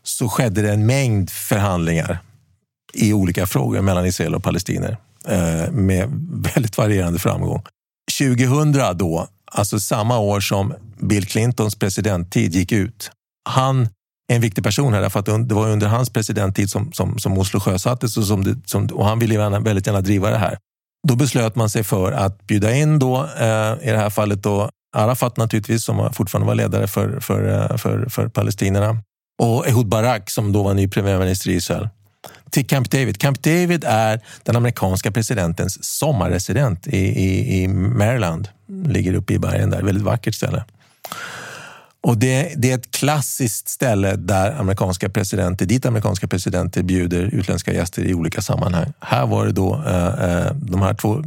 så 0.08 0.28
skedde 0.28 0.62
det 0.62 0.72
en 0.72 0.86
mängd 0.86 1.30
förhandlingar 1.30 2.18
i 2.92 3.12
olika 3.12 3.46
frågor 3.46 3.82
mellan 3.82 4.06
Israel 4.06 4.34
och 4.34 4.42
palestinier 4.42 4.96
eh, 5.28 5.70
med 5.70 6.08
väldigt 6.54 6.78
varierande 6.78 7.18
framgång. 7.18 7.62
2000 8.18 8.98
då, 8.98 9.28
alltså 9.52 9.80
samma 9.80 10.18
år 10.18 10.40
som 10.40 10.74
Bill 11.00 11.26
Clintons 11.26 11.74
presidenttid 11.74 12.54
gick 12.54 12.72
ut, 12.72 13.10
han 13.48 13.88
är 14.32 14.36
en 14.36 14.40
viktig 14.40 14.64
person 14.64 14.94
här, 14.94 15.08
för 15.08 15.20
att 15.20 15.26
det 15.48 15.54
var 15.54 15.68
under 15.68 15.86
hans 15.86 16.10
presidenttid 16.10 16.70
som, 16.70 16.92
som, 16.92 17.18
som 17.18 17.38
Oslo 17.38 17.60
sjösattes 17.60 18.16
och, 18.16 18.24
som 18.24 18.44
det, 18.44 18.56
som, 18.64 18.86
och 18.86 19.06
han 19.06 19.18
ville 19.18 19.34
gärna, 19.34 19.60
väldigt 19.60 19.86
gärna 19.86 20.00
driva 20.00 20.30
det 20.30 20.38
här. 20.38 20.58
Då 21.08 21.16
beslöt 21.16 21.56
man 21.56 21.70
sig 21.70 21.84
för 21.84 22.12
att 22.12 22.46
bjuda 22.46 22.74
in 22.74 22.98
då, 22.98 23.16
eh, 23.16 23.88
i 23.88 23.90
det 23.90 23.98
här 23.98 24.10
fallet 24.10 24.42
då, 24.42 24.70
Arafat 24.96 25.36
naturligtvis, 25.36 25.84
som 25.84 26.12
fortfarande 26.12 26.46
var 26.46 26.54
ledare 26.54 26.86
för, 26.86 27.20
för, 27.20 27.70
eh, 27.70 27.76
för, 27.76 28.08
för 28.08 28.28
palestinierna 28.28 29.02
och 29.38 29.68
Ehud 29.68 29.86
Barak 29.86 30.30
som 30.30 30.52
då 30.52 30.62
var 30.62 30.74
ny 30.74 30.88
premiärminister 30.88 31.50
i 31.50 31.54
Israel 31.54 31.88
till 32.50 32.66
Camp 32.66 32.90
David. 32.90 33.20
Camp 33.20 33.42
David 33.42 33.84
är 33.84 34.20
den 34.42 34.56
amerikanska 34.56 35.10
presidentens 35.10 35.84
sommarresident 35.84 36.86
i, 36.86 36.98
i, 36.98 37.62
i 37.62 37.68
Maryland. 37.68 38.48
Ligger 38.86 39.14
uppe 39.14 39.32
i 39.32 39.38
bergen 39.38 39.70
där, 39.70 39.82
väldigt 39.82 40.04
vackert 40.04 40.34
ställe. 40.34 40.64
Och 42.00 42.18
det, 42.18 42.52
det, 42.56 42.70
är 42.70 42.74
ett 42.74 42.90
klassiskt 42.90 43.68
ställe 43.68 44.16
där 44.16 44.60
amerikanska 44.60 45.08
presidenter, 45.08 45.66
dit 45.66 45.86
amerikanska 45.86 46.28
presidenter 46.28 46.82
bjuder 46.82 47.22
utländska 47.22 47.72
gäster 47.72 48.04
i 48.04 48.14
olika 48.14 48.42
sammanhang. 48.42 48.92
Här 49.00 49.26
var 49.26 49.46
det 49.46 49.52
då 49.52 49.82
eh, 49.86 50.06
eh 50.06 50.52
de 50.54 50.82
här 50.82 50.94
två 50.94 51.24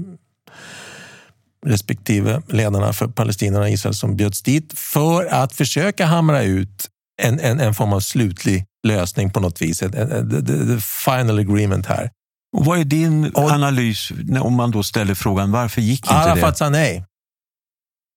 respektive 1.66 2.42
ledarna 2.48 2.94
för 2.94 3.08
palestinierna 3.08 3.66
och 3.66 3.70
Israel 3.70 3.96
som 3.96 4.16
bjöds 4.16 4.42
dit 4.42 4.74
för 4.80 5.26
att 5.26 5.54
försöka 5.54 6.06
hamra 6.06 6.44
ut 6.44 6.91
en, 7.22 7.40
en, 7.40 7.60
en 7.60 7.74
form 7.74 7.94
av 7.94 8.00
slutlig 8.00 8.66
lösning 8.88 9.32
på 9.32 9.40
något 9.40 9.62
vis. 9.62 9.80
The, 9.80 9.90
the 9.90 10.82
final 10.82 11.40
agreement 11.40 11.86
här. 11.86 12.10
Och 12.58 12.66
vad 12.66 12.80
är 12.80 12.84
din 12.84 13.32
och, 13.32 13.52
analys 13.52 14.12
om 14.42 14.54
man 14.54 14.72
då 14.72 14.84
ställer 14.84 15.16
frågan 15.16 15.52
varför 15.52 15.82
gick 15.82 16.00
inte 16.00 16.14
Arafat 16.14 16.36
det? 16.36 16.42
Arafat 16.42 16.58
sa 16.58 16.70
nej 16.70 17.06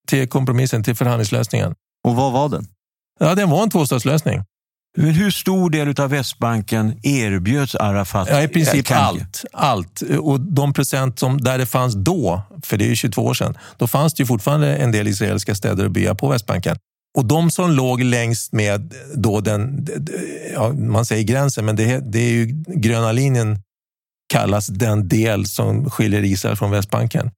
till 0.06 0.28
kompromissen, 0.28 0.82
till 0.82 0.94
förhandlingslösningen. 0.94 1.74
Och 2.08 2.16
vad 2.16 2.32
var 2.32 2.48
den? 2.48 2.66
Ja, 3.20 3.34
den 3.34 3.50
var 3.50 3.62
en 3.62 3.70
tvåstatslösning. 3.70 4.42
Men 4.96 5.10
hur 5.10 5.30
stor 5.30 5.70
del 5.70 6.00
av 6.00 6.10
Västbanken 6.10 7.00
erbjöds 7.02 7.74
Arafat? 7.74 8.28
Ja, 8.30 8.42
i 8.42 8.48
princip 8.48 8.90
allt. 8.90 9.44
allt. 9.52 10.02
Och 10.20 10.40
de 10.40 10.72
procent 10.72 11.18
som 11.18 11.40
där 11.40 11.58
det 11.58 11.66
fanns 11.66 11.94
då, 11.94 12.42
för 12.62 12.76
det 12.76 12.84
är 12.84 12.88
ju 12.88 12.96
22 12.96 13.24
år 13.24 13.34
sedan, 13.34 13.58
då 13.76 13.86
fanns 13.86 14.14
det 14.14 14.22
ju 14.22 14.26
fortfarande 14.26 14.76
en 14.76 14.92
del 14.92 15.08
israeliska 15.08 15.54
städer 15.54 15.84
och 15.84 15.90
byar 15.90 16.14
på 16.14 16.28
Västbanken. 16.28 16.76
Och 17.18 17.24
de 17.24 17.50
som 17.50 17.70
låg 17.70 18.00
längst 18.00 18.52
med 18.52 18.94
då 19.14 19.40
den, 19.40 19.86
ja, 20.54 20.72
man 20.72 21.06
säger 21.06 21.22
gränsen, 21.22 21.64
men 21.64 21.76
det, 21.76 22.12
det 22.12 22.18
är 22.18 22.30
ju 22.30 22.64
gröna 22.66 23.12
linjen 23.12 23.58
kallas 24.28 24.66
den 24.66 25.08
del 25.08 25.46
som 25.46 25.90
skiljer 25.90 26.24
Israel 26.24 26.56
från 26.56 26.70
Västbanken. 26.70 27.30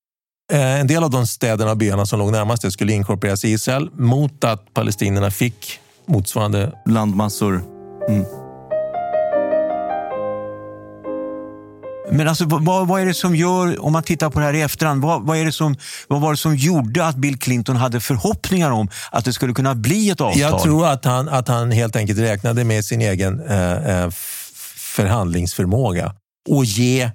Eh, 0.53 0.81
en 0.81 0.87
del 0.87 1.05
av 1.05 1.11
de 1.11 1.27
städerna 1.27 1.71
och 1.71 1.77
byarna 1.77 2.07
som 2.07 2.19
låg 2.19 2.33
närmast 2.33 2.63
det 2.63 2.71
skulle 2.71 2.93
inkorporeras 2.93 3.45
i 3.45 3.49
Israel 3.49 3.91
mot 3.95 4.45
att 4.45 4.75
palestinierna 4.75 5.31
fick 5.31 5.81
motsvarande 6.07 6.73
landmassor. 6.87 7.63
Mm. 8.09 8.46
Men 12.11 12.29
alltså, 12.29 12.45
vad, 12.45 12.89
vad, 12.89 13.01
är 13.01 13.07
det 13.07 13.15
som 13.15 13.37
gör, 13.37 13.85
om 13.85 13.93
man 13.93 14.03
tittar 14.03 14.31
på 14.31 14.41
det 14.41 14.47
här 14.47 14.55
i 14.55 14.63
efterhand, 14.63 15.03
vad, 15.03 15.23
vad, 15.23 15.39
är 15.39 15.45
det 15.45 15.53
som, 15.53 15.77
vad 16.09 16.21
var 16.21 16.31
det 16.31 16.37
som 16.37 16.57
gjorde 16.57 17.07
att 17.07 17.17
Bill 17.17 17.39
Clinton 17.39 17.77
hade 17.77 18.01
förhoppningar 18.01 18.71
om 18.71 18.89
att 19.11 19.25
det 19.25 19.33
skulle 19.33 19.55
kunna 19.55 19.75
bli 19.75 20.11
ett 20.11 20.21
avtal? 20.21 20.41
Jag 20.41 20.63
tror 20.63 20.87
att 20.87 21.05
han, 21.05 21.29
att 21.29 21.49
han 21.49 21.71
helt 21.71 21.97
enkelt 21.97 22.19
räknade 22.19 22.65
med 22.65 22.85
sin 22.85 23.01
egen 23.01 23.47
eh, 23.47 24.03
eh 24.03 24.11
förhandlingsförmåga 24.97 26.15
och 26.49 26.65
ge 26.65 27.11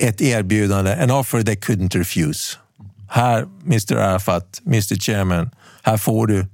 ett 0.00 0.20
erbjudande, 0.20 1.02
an 1.02 1.10
offer 1.10 1.42
they 1.42 1.54
couldn't 1.54 1.98
refuse. 1.98 2.56
Här, 3.10 3.46
Mr 3.66 3.96
Arafat, 3.96 4.60
Mr 4.66 5.00
Chairman, 5.00 5.50
här 5.82 5.96
får 5.96 6.26
du. 6.26 6.46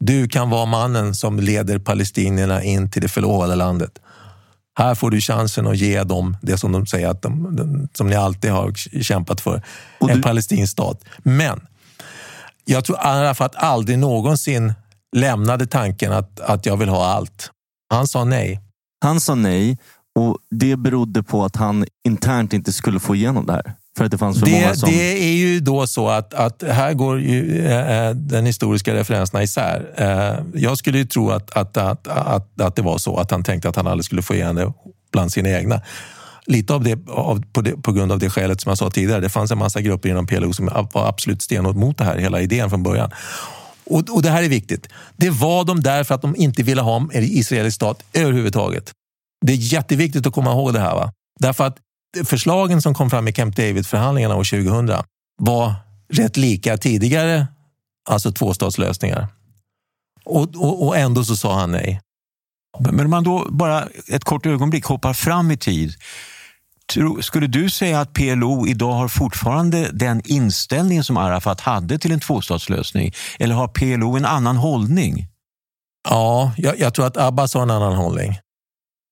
Du 0.00 0.28
kan 0.28 0.50
vara 0.50 0.66
mannen 0.66 1.14
som 1.14 1.40
leder 1.40 1.78
palestinierna 1.78 2.62
in 2.62 2.90
till 2.90 3.02
det 3.02 3.08
förlovade 3.08 3.54
landet. 3.54 3.90
Här 4.80 4.94
får 4.94 5.10
du 5.10 5.20
chansen 5.20 5.66
att 5.66 5.76
ge 5.76 6.02
dem 6.04 6.36
det 6.42 6.58
som 6.58 6.72
de 6.72 6.86
säger 6.86 7.08
att 7.08 7.22
de, 7.22 7.88
som 7.94 8.06
ni 8.06 8.16
alltid 8.16 8.50
har 8.50 8.72
kämpat 9.02 9.40
för, 9.40 9.62
du... 10.00 10.10
en 10.10 10.22
palestinsk 10.22 10.72
stat. 10.72 11.04
Men 11.18 11.60
jag 12.64 12.84
tror 12.84 12.96
Arafat 13.00 13.56
aldrig 13.56 13.98
någonsin 13.98 14.74
lämnade 15.16 15.66
tanken 15.66 16.12
att, 16.12 16.40
att 16.40 16.66
jag 16.66 16.76
vill 16.76 16.88
ha 16.88 17.06
allt. 17.06 17.50
Han 17.90 18.06
sa 18.06 18.24
nej. 18.24 18.60
Han 19.04 19.20
sa 19.20 19.34
nej 19.34 19.78
och 20.18 20.38
det 20.50 20.76
berodde 20.76 21.22
på 21.22 21.44
att 21.44 21.56
han 21.56 21.84
internt 22.04 22.52
inte 22.52 22.72
skulle 22.72 23.00
få 23.00 23.14
igenom 23.14 23.46
det 23.46 23.52
här. 23.52 23.74
För 24.00 24.04
att 24.04 24.10
det 24.10 24.18
fanns 24.18 24.38
för 24.38 24.46
det, 24.46 24.52
många 24.52 24.74
som... 24.74 24.90
Det 24.90 25.24
är 25.24 25.32
ju 25.32 25.60
då 25.60 25.86
så 25.86 26.08
att, 26.08 26.34
att 26.34 26.62
här 26.62 26.94
går 26.94 27.20
ju 27.20 27.66
äh, 27.66 28.10
den 28.10 28.46
historiska 28.46 28.94
referenserna 28.94 29.42
isär. 29.42 29.90
Äh, 29.96 30.60
jag 30.62 30.78
skulle 30.78 30.98
ju 30.98 31.04
tro 31.04 31.30
att, 31.30 31.50
att, 31.50 31.76
att, 31.76 32.08
att, 32.08 32.60
att 32.60 32.76
det 32.76 32.82
var 32.82 32.98
så 32.98 33.16
att 33.16 33.30
han 33.30 33.44
tänkte 33.44 33.68
att 33.68 33.76
han 33.76 33.86
aldrig 33.86 34.04
skulle 34.04 34.22
få 34.22 34.34
igen 34.34 34.56
det 34.56 34.72
bland 35.12 35.32
sina 35.32 35.48
egna. 35.48 35.80
Lite 36.46 36.74
av 36.74 36.84
det, 36.84 37.08
av, 37.08 37.42
på, 37.52 37.60
det, 37.60 37.82
på 37.82 37.92
grund 37.92 38.12
av 38.12 38.18
det 38.18 38.30
skälet 38.30 38.60
som 38.60 38.70
jag 38.70 38.78
sa 38.78 38.90
tidigare. 38.90 39.20
Det 39.20 39.28
fanns 39.28 39.50
en 39.50 39.58
massa 39.58 39.80
grupper 39.80 40.08
inom 40.08 40.26
PLO 40.26 40.52
som 40.52 40.66
var 40.92 41.08
absolut 41.08 41.42
stenhårt 41.42 41.76
mot 41.76 41.98
det 41.98 42.04
här, 42.04 42.18
hela 42.18 42.40
idén 42.40 42.70
från 42.70 42.82
början. 42.82 43.10
Och, 43.84 44.08
och 44.10 44.22
det 44.22 44.30
här 44.30 44.42
är 44.42 44.48
viktigt. 44.48 44.88
Det 45.16 45.30
var 45.30 45.64
de 45.64 45.80
där 45.80 46.04
för 46.04 46.14
att 46.14 46.22
de 46.22 46.36
inte 46.36 46.62
ville 46.62 46.82
ha 46.82 46.96
en 46.96 47.08
israelisk 47.12 47.74
stat 47.74 48.02
överhuvudtaget. 48.12 48.92
Det 49.46 49.52
är 49.52 49.72
jätteviktigt 49.72 50.26
att 50.26 50.34
komma 50.34 50.52
ihåg 50.52 50.72
det 50.72 50.80
här. 50.80 50.94
Va? 50.94 51.12
Därför 51.40 51.66
att 51.66 51.76
förslagen 52.24 52.82
som 52.82 52.94
kom 52.94 53.10
fram 53.10 53.28
i 53.28 53.32
Camp 53.32 53.56
David-förhandlingarna 53.56 54.36
år 54.36 54.44
2000 54.44 55.04
var 55.38 55.74
rätt 56.12 56.36
lika 56.36 56.76
tidigare, 56.76 57.46
alltså 58.08 58.32
tvåstatslösningar. 58.32 59.28
Och, 60.24 60.56
och, 60.56 60.86
och 60.86 60.96
ändå 60.96 61.24
så 61.24 61.36
sa 61.36 61.60
han 61.60 61.72
nej. 61.72 62.00
Men 62.78 63.00
om 63.00 63.10
man 63.10 63.24
då 63.24 63.46
bara 63.50 63.88
ett 64.08 64.24
kort 64.24 64.46
ögonblick 64.46 64.84
hoppar 64.84 65.12
fram 65.12 65.50
i 65.50 65.56
tid. 65.56 65.94
Skulle 67.20 67.46
du 67.46 67.70
säga 67.70 68.00
att 68.00 68.12
PLO 68.12 68.66
idag 68.66 68.92
har 68.92 69.08
fortfarande 69.08 69.90
den 69.92 70.22
inställning 70.24 71.04
som 71.04 71.16
Arafat 71.16 71.60
hade 71.60 71.98
till 71.98 72.12
en 72.12 72.20
tvåstatslösning? 72.20 73.12
Eller 73.38 73.54
har 73.54 73.68
PLO 73.68 74.16
en 74.16 74.24
annan 74.24 74.56
hållning? 74.56 75.26
Ja, 76.08 76.52
jag, 76.56 76.78
jag 76.78 76.94
tror 76.94 77.06
att 77.06 77.16
Abbas 77.16 77.54
har 77.54 77.62
en 77.62 77.70
annan 77.70 77.96
hållning. 77.96 78.38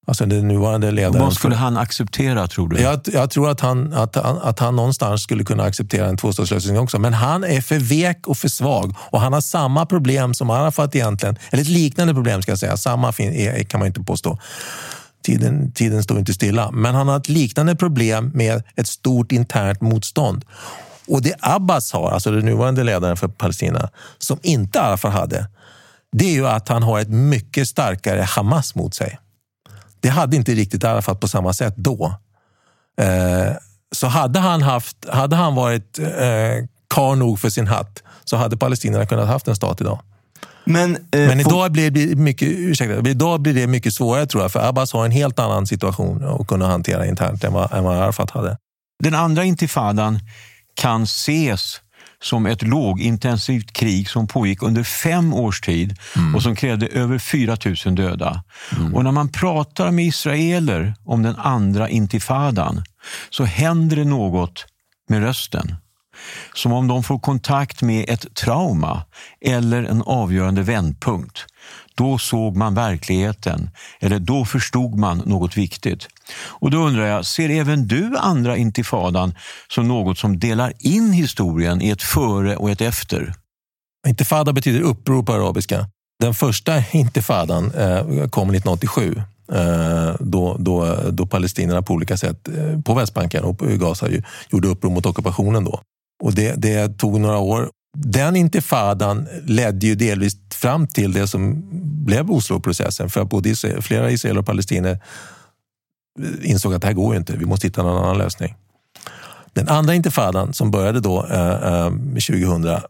Alltså 0.09 0.27
den 0.27 0.49
nuvarande 0.49 0.91
ledaren. 0.91 1.25
Vad 1.25 1.35
skulle 1.35 1.57
han 1.57 1.77
acceptera 1.77 2.47
tror 2.47 2.69
du? 2.69 2.81
Jag, 2.81 3.00
jag 3.12 3.31
tror 3.31 3.50
att 3.50 3.61
han, 3.61 3.93
att, 3.93 4.17
att 4.17 4.59
han 4.59 4.77
någonstans 4.77 5.23
skulle 5.23 5.45
kunna 5.45 5.62
acceptera 5.62 6.07
en 6.07 6.17
tvåstatslösning 6.17 6.79
också. 6.79 6.99
Men 6.99 7.15
han 7.15 7.45
är 7.45 7.61
för 7.61 7.79
vek 7.79 8.27
och 8.27 8.38
för 8.38 8.49
svag 8.49 8.95
och 9.11 9.21
han 9.21 9.33
har 9.33 9.41
samma 9.41 9.87
problem 9.87 10.35
som 10.35 10.50
Arafat 10.50 10.95
egentligen. 10.95 11.37
Eller 11.50 11.62
ett 11.62 11.69
liknande 11.69 12.15
problem 12.15 12.43
ska 12.43 12.53
jag 12.53 12.59
säga. 12.59 12.77
Samma 12.77 13.12
kan 13.69 13.81
man 13.81 13.87
inte 13.87 14.00
påstå. 14.00 14.38
Tiden, 15.25 15.73
tiden 15.73 16.03
står 16.03 16.19
inte 16.19 16.35
stilla. 16.35 16.71
Men 16.71 16.95
han 16.95 17.09
har 17.09 17.17
ett 17.17 17.29
liknande 17.29 17.77
problem 17.77 18.31
med 18.35 18.62
ett 18.77 18.88
stort 18.88 19.33
internt 19.33 19.81
motstånd. 19.81 20.45
Och 21.09 21.23
det 21.23 21.35
Abbas 21.41 21.93
har, 21.93 22.11
alltså 22.11 22.31
den 22.31 22.45
nuvarande 22.45 22.85
ledaren 22.85 23.17
för 23.17 23.29
Palestina, 23.29 23.91
som 24.19 24.38
inte 24.43 24.81
Arafat 24.81 25.12
hade, 25.12 25.47
det 26.12 26.25
är 26.25 26.33
ju 26.33 26.47
att 26.47 26.69
han 26.69 26.83
har 26.83 27.00
ett 27.00 27.11
mycket 27.11 27.69
starkare 27.69 28.23
Hamas 28.23 28.75
mot 28.75 28.95
sig. 28.95 29.19
Det 30.00 30.09
hade 30.09 30.37
inte 30.37 30.55
riktigt 30.55 30.85
Arafat 30.85 31.21
på 31.21 31.28
samma 31.28 31.52
sätt 31.52 31.75
då. 31.76 32.14
Eh, 33.00 33.52
så 33.93 34.07
hade 34.07 34.38
han, 34.38 34.62
haft, 34.62 35.09
hade 35.09 35.37
han 35.37 35.55
varit 35.55 35.99
eh, 35.99 36.67
kar 36.95 37.17
nog 37.17 37.40
för 37.40 37.50
sin 37.50 37.67
hatt 37.67 38.02
så 38.25 38.37
hade 38.37 38.57
palestinierna 38.57 39.07
kunnat 39.07 39.28
haft 39.28 39.49
en 39.49 39.57
stat 39.57 39.81
idag. 39.81 40.00
Men, 40.64 40.97
eh, 40.97 41.00
Men 41.11 41.40
idag, 41.40 41.73
blir 41.73 41.90
det 41.90 42.17
mycket, 42.17 42.49
ursäkta, 42.49 43.11
idag 43.11 43.40
blir 43.40 43.55
det 43.55 43.67
mycket 43.67 43.95
svårare 43.95 44.26
tror 44.26 44.43
jag, 44.45 44.52
för 44.52 44.69
Abbas 44.69 44.93
har 44.93 45.05
en 45.05 45.11
helt 45.11 45.38
annan 45.38 45.67
situation 45.67 46.25
att 46.25 46.47
kunna 46.47 46.67
hantera 46.67 47.07
internt 47.07 47.45
än 47.45 47.52
vad, 47.52 47.73
än 47.73 47.85
vad 47.85 47.97
Arafat 47.97 48.31
hade. 48.31 48.57
Den 49.02 49.14
andra 49.14 49.45
intifadan 49.45 50.21
kan 50.75 51.02
ses 51.02 51.81
som 52.23 52.47
ett 52.47 52.63
lågintensivt 52.63 53.73
krig 53.73 54.09
som 54.09 54.27
pågick 54.27 54.63
under 54.63 54.83
fem 54.83 55.35
års 55.35 55.61
tid 55.61 55.97
mm. 56.17 56.35
och 56.35 56.43
som 56.43 56.57
krävde 56.57 56.87
över 56.87 57.19
4 57.19 57.57
000 57.87 57.95
döda. 57.95 58.43
Mm. 58.77 58.95
Och 58.95 59.05
när 59.05 59.13
man 59.13 59.29
pratar 59.29 59.91
med 59.91 60.05
israeler 60.05 60.95
om 61.05 61.23
den 61.23 61.37
andra 61.37 61.89
intifadan 61.89 62.83
så 63.31 63.45
händer 63.45 63.97
det 63.97 64.05
något 64.05 64.67
med 65.09 65.23
rösten. 65.23 65.77
Som 66.55 66.73
om 66.73 66.89
de 66.89 67.03
får 67.03 67.19
kontakt 67.19 67.83
med 67.83 68.05
ett 68.09 68.35
trauma 68.35 69.03
eller 69.41 69.83
en 69.83 70.03
avgörande 70.03 70.63
vändpunkt. 70.63 71.47
Då 71.99 72.19
såg 72.19 72.57
man 72.57 72.75
verkligheten, 72.75 73.71
eller 74.00 74.19
då 74.19 74.45
förstod 74.45 74.95
man 74.95 75.23
något 75.26 75.57
viktigt. 75.57 76.09
Och 76.38 76.71
då 76.71 76.78
undrar 76.78 77.07
jag, 77.07 77.26
ser 77.26 77.50
även 77.50 77.87
du 77.87 78.17
andra 78.19 78.57
intifadan 78.57 79.35
som 79.69 79.88
något 79.88 80.19
som 80.19 80.38
delar 80.38 80.73
in 80.78 81.12
historien 81.12 81.83
i 81.83 81.90
ett 81.90 82.02
före 82.02 82.57
och 82.57 82.71
ett 82.71 82.81
efter? 82.81 83.35
Intifada 84.09 84.52
betyder 84.52 84.81
uppror 84.81 85.23
på 85.23 85.33
arabiska. 85.33 85.87
Den 86.21 86.35
första 86.35 86.85
intifadan 86.93 87.64
eh, 87.75 87.99
kom 88.07 88.50
1987 88.50 89.23
eh, 89.52 90.14
då, 90.21 90.57
då, 90.59 90.97
då 91.11 91.26
palestinierna 91.26 91.83
på 91.83 91.95
olika 91.95 92.17
sätt 92.17 92.49
eh, 92.49 92.81
på 92.81 92.95
Västbanken 92.95 93.45
och 93.45 93.62
i 93.62 93.76
Gaza 93.76 94.07
gjorde 94.49 94.69
uppror 94.69 94.90
mot 94.90 95.07
ockupationen. 95.07 95.64
Då. 95.64 95.81
Och 96.23 96.35
det, 96.35 96.55
det 96.57 96.99
tog 96.99 97.21
några 97.21 97.38
år 97.38 97.71
den 97.97 98.37
intifadan 98.37 99.28
ledde 99.45 99.87
ju 99.87 99.95
delvis 99.95 100.37
fram 100.54 100.87
till 100.87 101.12
det 101.12 101.26
som 101.26 101.68
blev 102.04 102.30
Osloprocessen 102.30 103.11
för 103.11 103.21
att 103.21 103.28
både 103.28 103.54
flera 103.80 104.11
israeler 104.11 104.40
och 104.40 104.47
palestinier 104.47 104.99
insåg 106.42 106.75
att 106.75 106.80
det 106.80 106.87
här 106.87 106.95
går 106.95 107.14
ju 107.14 107.18
inte, 107.18 107.37
vi 107.37 107.47
måste 107.47 107.66
hitta 107.66 107.83
någon 107.83 108.04
annan 108.04 108.18
lösning. 108.18 108.54
Den 109.52 109.68
andra 109.68 109.95
intifadan 109.95 110.54
som 110.54 110.71
började 110.71 111.00
då 111.00 111.26
eh, 111.26 111.88
2000 111.88 112.64
eh, 112.64 112.80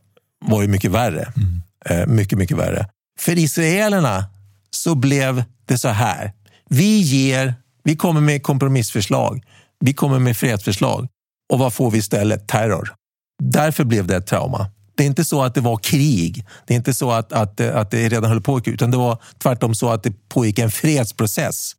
var 0.46 0.62
ju 0.62 0.68
mycket 0.68 0.90
värre. 0.90 1.32
Mm. 1.36 1.62
Eh, 1.84 2.06
mycket, 2.06 2.38
mycket 2.38 2.56
värre. 2.56 2.88
För 3.18 3.38
israelerna 3.38 4.24
så 4.70 4.94
blev 4.94 5.44
det 5.66 5.78
så 5.78 5.88
här. 5.88 6.32
Vi 6.68 6.98
ger, 7.00 7.54
vi 7.84 7.96
kommer 7.96 8.20
med 8.20 8.42
kompromissförslag. 8.42 9.44
Vi 9.80 9.94
kommer 9.94 10.18
med 10.18 10.36
fredsförslag. 10.36 11.08
Och 11.52 11.58
vad 11.58 11.72
får 11.72 11.90
vi 11.90 11.98
istället? 11.98 12.48
Terror. 12.48 12.94
Därför 13.42 13.84
blev 13.84 14.06
det 14.06 14.16
ett 14.16 14.26
trauma. 14.26 14.70
Det 14.98 15.04
är 15.04 15.06
inte 15.06 15.24
så 15.24 15.42
att 15.42 15.54
det 15.54 15.60
var 15.60 15.76
krig. 15.76 16.46
Det 16.66 16.74
är 16.74 16.76
inte 16.76 16.94
så 16.94 17.10
att, 17.10 17.32
att, 17.32 17.60
att 17.60 17.90
det 17.90 18.08
redan 18.08 18.30
höll 18.30 18.40
på 18.40 18.60
utan 18.64 18.90
det 18.90 18.96
var 18.96 19.18
tvärtom 19.38 19.74
så 19.74 19.90
att 19.90 20.02
det 20.02 20.12
pågick 20.28 20.58
en 20.58 20.70
fredsprocess. 20.70 21.72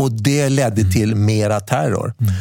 Och 0.00 0.12
det 0.12 0.48
ledde 0.48 0.80
mm. 0.80 0.92
till 0.92 1.14
mera 1.14 1.60
terror. 1.60 2.14
Mm. 2.20 2.32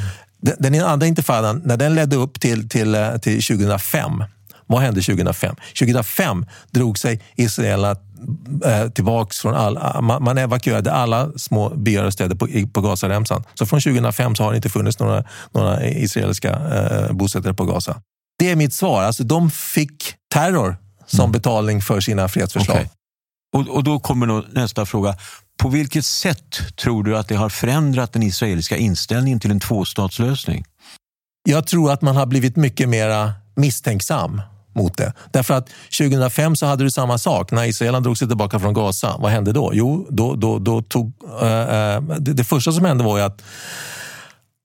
Den, 0.42 0.56
den 0.60 0.84
andra 0.84 1.08
intifadan, 1.08 1.62
när 1.66 1.78
den 1.78 1.96
ledde 1.96 2.16
upp 2.16 2.40
till, 2.40 2.70
till, 2.70 2.98
till 3.22 3.44
2005, 3.44 4.24
vad 4.68 4.82
hände 4.82 5.02
2005? 5.02 5.56
2005 5.80 6.46
drog 6.72 6.98
sig 6.98 7.22
israelerna 7.36 7.96
eh, 8.66 8.90
tillbaks 8.90 9.40
från 9.40 9.56
all, 9.56 9.80
man 10.02 10.38
evakuerade 10.38 10.92
alla 10.92 11.32
små 11.36 11.70
byar 11.70 12.04
och 12.04 12.14
städer 12.14 12.36
på, 12.36 12.48
på 12.74 12.82
Gazaremsan. 12.82 13.44
Så 13.54 13.66
från 13.66 13.82
2005 13.82 14.36
så 14.36 14.44
har 14.44 14.52
det 14.52 14.56
inte 14.56 14.70
funnits 14.70 15.00
några, 15.00 15.24
några 15.52 15.88
israeliska 15.88 16.50
eh, 16.50 17.12
bosättare 17.14 17.54
på 17.54 17.66
Gaza. 17.66 18.02
Det 18.42 18.50
är 18.50 18.56
mitt 18.56 18.74
svar. 18.74 19.04
Alltså, 19.04 19.24
de 19.24 19.52
fick 19.52 20.14
terror 20.34 20.78
som 21.06 21.20
mm. 21.20 21.32
betalning 21.32 21.82
för 21.82 22.00
sina 22.00 22.30
fredsförslag. 22.30 22.76
Okay. 22.76 22.88
Och, 23.54 23.76
och 23.76 23.84
då 23.84 24.00
kommer 24.00 24.54
nästa 24.54 24.86
fråga. 24.86 25.16
På 25.58 25.70
vilket 25.70 26.06
sätt 26.06 26.62
tror 26.82 27.04
du 27.04 27.18
att 27.18 27.28
det 27.28 27.36
har 27.36 27.50
förändrat 27.50 28.14
den 28.14 28.24
israeliska 28.24 28.78
inställningen 28.78 29.40
till 29.40 29.52
en 29.52 29.60
tvåstatslösning? 29.60 30.66
Jag 31.44 31.68
tror 31.68 31.92
att 31.92 32.02
man 32.02 32.16
har 32.16 32.26
blivit 32.26 32.56
mycket 32.56 32.90
mer 32.90 33.34
misstänksam 33.56 34.42
mot 34.76 34.98
det. 34.98 35.14
Därför 35.32 35.54
att 35.54 35.70
2005 35.98 36.56
så 36.56 36.66
hade 36.66 36.84
du 36.84 36.92
samma 36.92 37.18
sak. 37.18 37.52
När 37.52 37.66
Israel 37.66 38.04
drog 38.04 38.18
sig 38.18 38.28
tillbaka 38.28 38.60
från 38.60 38.74
Gaza, 38.74 39.18
vad 39.20 39.32
hände 39.32 39.52
då? 39.52 39.72
Jo, 39.74 40.08
då, 40.10 40.36
då, 40.36 40.60
då 40.60 40.82
tog, 40.82 41.14
äh, 41.42 42.02
det, 42.02 42.34
det, 42.34 42.44
första 42.44 42.72
som 42.72 42.86
hände 42.86 43.04
var 43.04 43.18
ju 43.18 43.24
att 43.24 43.42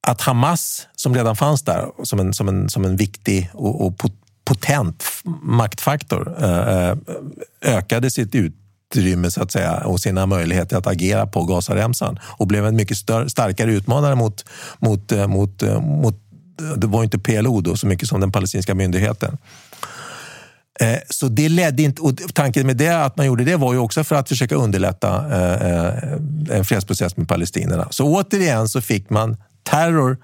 att 0.07 0.21
Hamas, 0.21 0.89
som 0.97 1.15
redan 1.15 1.37
fanns 1.37 1.63
där 1.63 1.91
som 2.05 2.21
en, 2.21 2.35
som 2.35 2.49
en, 2.49 2.69
som 2.69 2.85
en 2.85 2.97
viktig 2.97 3.51
och, 3.55 3.87
och 3.87 4.03
potent 4.45 5.05
maktfaktor, 5.43 6.37
eh, 6.41 6.89
eh, 6.89 6.97
ökade 7.63 8.11
sitt 8.11 8.35
utrymme 8.35 9.31
så 9.31 9.43
att 9.43 9.53
säga, 9.53 9.87
och 9.87 10.01
sina 10.01 10.27
möjligheter 10.27 10.77
att 10.77 10.87
agera 10.87 11.27
på 11.27 11.45
Gazaremsan 11.45 12.19
och 12.23 12.47
blev 12.47 12.67
en 12.67 12.77
mycket 12.77 12.97
större, 12.97 13.31
starkare 13.31 13.73
utmanare 13.73 14.15
mot, 14.15 14.45
mot, 14.79 15.13
eh, 15.13 15.29
mot, 15.29 15.63
mot, 15.81 16.15
det 16.77 16.87
var 16.87 17.05
inte 17.05 17.19
PLO 17.19 17.61
då 17.61 17.77
så 17.77 17.87
mycket 17.87 18.09
som 18.09 18.21
den 18.21 18.33
palestinska 18.33 18.75
myndigheten. 18.75 19.39
Så 21.11 21.29
det 21.29 21.49
ledde 21.49 21.83
inte, 21.83 22.03
och 22.03 22.13
tanken 22.35 22.67
med 22.67 22.77
det, 22.77 23.05
att 23.05 23.17
man 23.17 23.27
gjorde 23.27 23.45
det 23.45 23.57
var 23.57 23.73
ju 23.73 23.79
också 23.79 24.05
för 24.05 24.17
att 24.17 24.29
försöka 24.29 24.55
underlätta 24.55 25.35
en 26.51 26.65
fredsprocess 26.65 27.17
med 27.17 27.29
palestinierna. 27.29 27.89
Så 27.91 28.05
återigen 28.05 28.69
så 28.69 28.81
fick 28.81 29.11
man 29.11 29.37
terror 29.71 30.19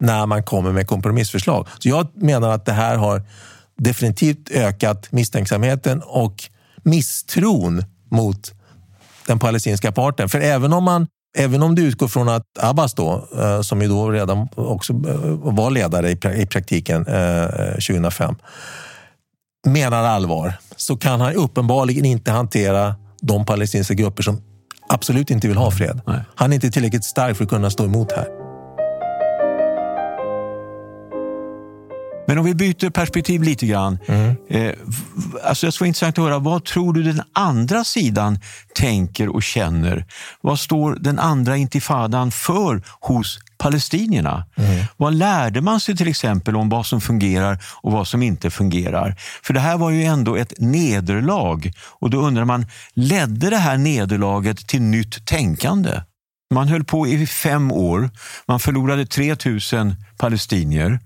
när 0.00 0.26
man 0.26 0.42
kommer 0.42 0.72
med 0.72 0.86
kompromissförslag. 0.86 1.68
Så 1.78 1.88
jag 1.88 2.08
menar 2.14 2.50
att 2.50 2.64
det 2.64 2.72
här 2.72 2.96
har 2.96 3.22
definitivt 3.78 4.50
ökat 4.50 5.12
misstänksamheten 5.12 6.02
och 6.04 6.34
misstron 6.82 7.84
mot 8.10 8.52
den 9.26 9.38
palestinska 9.38 9.92
parten. 9.92 10.28
För 10.28 10.40
även 10.40 10.72
om 10.72 10.84
man 10.84 11.06
Även 11.38 11.62
om 11.62 11.74
du 11.74 11.82
utgår 11.82 12.08
från 12.08 12.28
att 12.28 12.42
Abbas, 12.60 12.94
då, 12.94 13.28
eh, 13.38 13.60
som 13.60 13.82
ju 13.82 13.88
då 13.88 14.10
redan 14.10 14.48
också 14.54 14.92
eh, 14.92 15.20
var 15.34 15.70
ledare 15.70 16.10
i 16.10 16.46
praktiken 16.46 17.04
2005, 17.04 18.34
eh, 19.66 19.70
menar 19.70 20.04
allvar 20.04 20.54
så 20.76 20.96
kan 20.96 21.20
han 21.20 21.34
uppenbarligen 21.34 22.04
inte 22.04 22.30
hantera 22.30 22.94
de 23.20 23.46
palestinska 23.46 23.94
grupper 23.94 24.22
som 24.22 24.42
absolut 24.88 25.30
inte 25.30 25.48
vill 25.48 25.56
ha 25.56 25.70
fred. 25.70 26.00
Nej. 26.06 26.20
Han 26.34 26.52
är 26.52 26.54
inte 26.54 26.70
tillräckligt 26.70 27.04
stark 27.04 27.36
för 27.36 27.44
att 27.44 27.50
kunna 27.50 27.70
stå 27.70 27.84
emot 27.84 28.12
här. 28.12 28.41
Men 32.26 32.38
om 32.38 32.44
vi 32.44 32.54
byter 32.54 32.90
perspektiv 32.90 33.42
lite 33.42 33.66
grann. 33.66 33.98
Mm. 34.06 34.36
Eh, 34.50 34.72
alltså 35.44 35.66
det 35.66 35.72
skulle 35.72 35.84
vara 35.84 35.88
intressant 35.88 36.18
att 36.18 36.24
höra, 36.24 36.38
vad 36.38 36.64
tror 36.64 36.92
du 36.92 37.02
den 37.02 37.22
andra 37.32 37.84
sidan 37.84 38.38
tänker 38.74 39.28
och 39.28 39.42
känner? 39.42 40.06
Vad 40.40 40.58
står 40.58 40.96
den 41.00 41.18
andra 41.18 41.56
intifadan 41.56 42.30
för 42.30 42.82
hos 43.00 43.38
palestinierna? 43.58 44.44
Mm. 44.56 44.84
Vad 44.96 45.14
lärde 45.14 45.60
man 45.60 45.80
sig 45.80 45.96
till 45.96 46.08
exempel 46.08 46.56
om 46.56 46.68
vad 46.68 46.86
som 46.86 47.00
fungerar 47.00 47.58
och 47.82 47.92
vad 47.92 48.08
som 48.08 48.22
inte 48.22 48.50
fungerar? 48.50 49.16
För 49.42 49.54
det 49.54 49.60
här 49.60 49.78
var 49.78 49.90
ju 49.90 50.04
ändå 50.04 50.36
ett 50.36 50.52
nederlag 50.58 51.72
och 52.00 52.10
då 52.10 52.18
undrar 52.18 52.44
man, 52.44 52.66
ledde 52.94 53.50
det 53.50 53.56
här 53.56 53.76
nederlaget 53.76 54.68
till 54.68 54.82
nytt 54.82 55.26
tänkande? 55.26 56.00
Man 56.54 56.68
höll 56.68 56.84
på 56.84 57.06
i 57.06 57.26
fem 57.26 57.72
år, 57.72 58.10
man 58.46 58.60
förlorade 58.60 59.06
3000 59.06 59.94
palestinier 60.18 61.00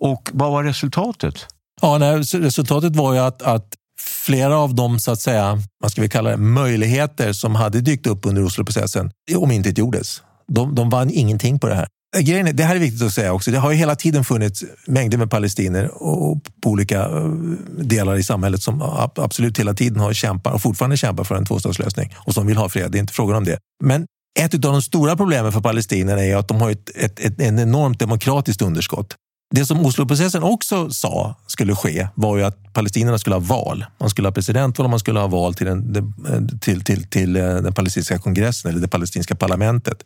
och 0.00 0.30
vad 0.32 0.52
var 0.52 0.64
resultatet? 0.64 1.34
Ja, 1.80 1.98
nej, 1.98 2.16
resultatet 2.18 2.96
var 2.96 3.12
ju 3.12 3.18
att, 3.18 3.42
att 3.42 3.74
flera 4.00 4.58
av 4.58 4.74
de 4.74 5.00
så 5.00 5.10
att 5.10 5.20
säga, 5.20 5.62
vad 5.80 5.92
ska 5.92 6.02
vi 6.02 6.08
kalla 6.08 6.30
det, 6.30 6.36
möjligheter 6.36 7.32
som 7.32 7.54
hade 7.54 7.80
dykt 7.80 8.06
upp 8.06 8.26
under 8.26 8.44
Osloprocessen 8.44 9.10
om 9.36 9.50
inte 9.50 9.70
gjordes. 9.70 10.22
De, 10.48 10.74
de 10.74 10.90
vann 10.90 11.10
ingenting 11.10 11.58
på 11.58 11.66
det 11.66 11.74
här. 11.74 11.88
Grejen 12.16 12.48
är, 12.48 12.52
det 12.52 12.64
här 12.64 12.76
är 12.76 12.80
viktigt 12.80 13.02
att 13.02 13.12
säga 13.12 13.32
också. 13.32 13.50
Det 13.50 13.58
har 13.58 13.70
ju 13.70 13.76
hela 13.76 13.96
tiden 13.96 14.24
funnits 14.24 14.64
mängder 14.86 15.18
med 15.18 15.30
palestiner 15.30 16.02
och 16.02 16.42
på 16.62 16.70
olika 16.70 17.02
eh, 17.02 17.28
delar 17.78 18.16
i 18.16 18.22
samhället 18.22 18.62
som 18.62 18.82
absolut 19.16 19.58
hela 19.58 19.74
tiden 19.74 20.00
har 20.00 20.12
kämpat 20.12 20.54
och 20.54 20.62
fortfarande 20.62 20.96
kämpar 20.96 21.24
för 21.24 21.34
en 21.34 21.46
tvåstatslösning 21.46 22.14
och 22.16 22.34
som 22.34 22.46
vill 22.46 22.56
ha 22.56 22.68
fred. 22.68 22.92
Det 22.92 22.98
är 22.98 23.00
inte 23.00 23.12
frågan 23.12 23.36
om 23.36 23.44
det. 23.44 23.58
Men 23.84 24.06
ett 24.40 24.54
av 24.54 24.60
de 24.60 24.82
stora 24.82 25.16
problemen 25.16 25.52
för 25.52 25.60
palestinierna 25.60 26.24
är 26.24 26.36
att 26.36 26.48
de 26.48 26.60
har 26.60 26.70
ett, 26.70 26.90
ett, 26.96 27.20
ett, 27.20 27.40
en 27.40 27.58
enormt 27.58 27.98
demokratiskt 27.98 28.62
underskott. 28.62 29.14
Det 29.50 29.66
som 29.66 29.86
Osloprocessen 29.86 30.42
också 30.42 30.90
sa 30.90 31.34
skulle 31.46 31.76
ske 31.76 32.08
var 32.14 32.36
ju 32.36 32.44
att 32.44 32.72
palestinierna 32.72 33.18
skulle 33.18 33.36
ha 33.36 33.40
val. 33.40 33.84
Man 34.00 34.10
skulle 34.10 34.28
ha 34.28 34.32
presidentval 34.32 34.84
och 34.84 34.90
man 34.90 34.98
skulle 34.98 35.20
ha 35.20 35.26
val 35.26 35.54
till 35.54 35.66
den, 35.66 36.60
till, 36.60 36.84
till, 36.84 37.04
till 37.10 37.36
eh, 37.36 37.42
den 37.42 37.74
palestinska 37.74 38.18
kongressen 38.18 38.70
eller 38.70 38.80
det 38.80 38.88
palestinska 38.88 39.36
parlamentet. 39.36 40.04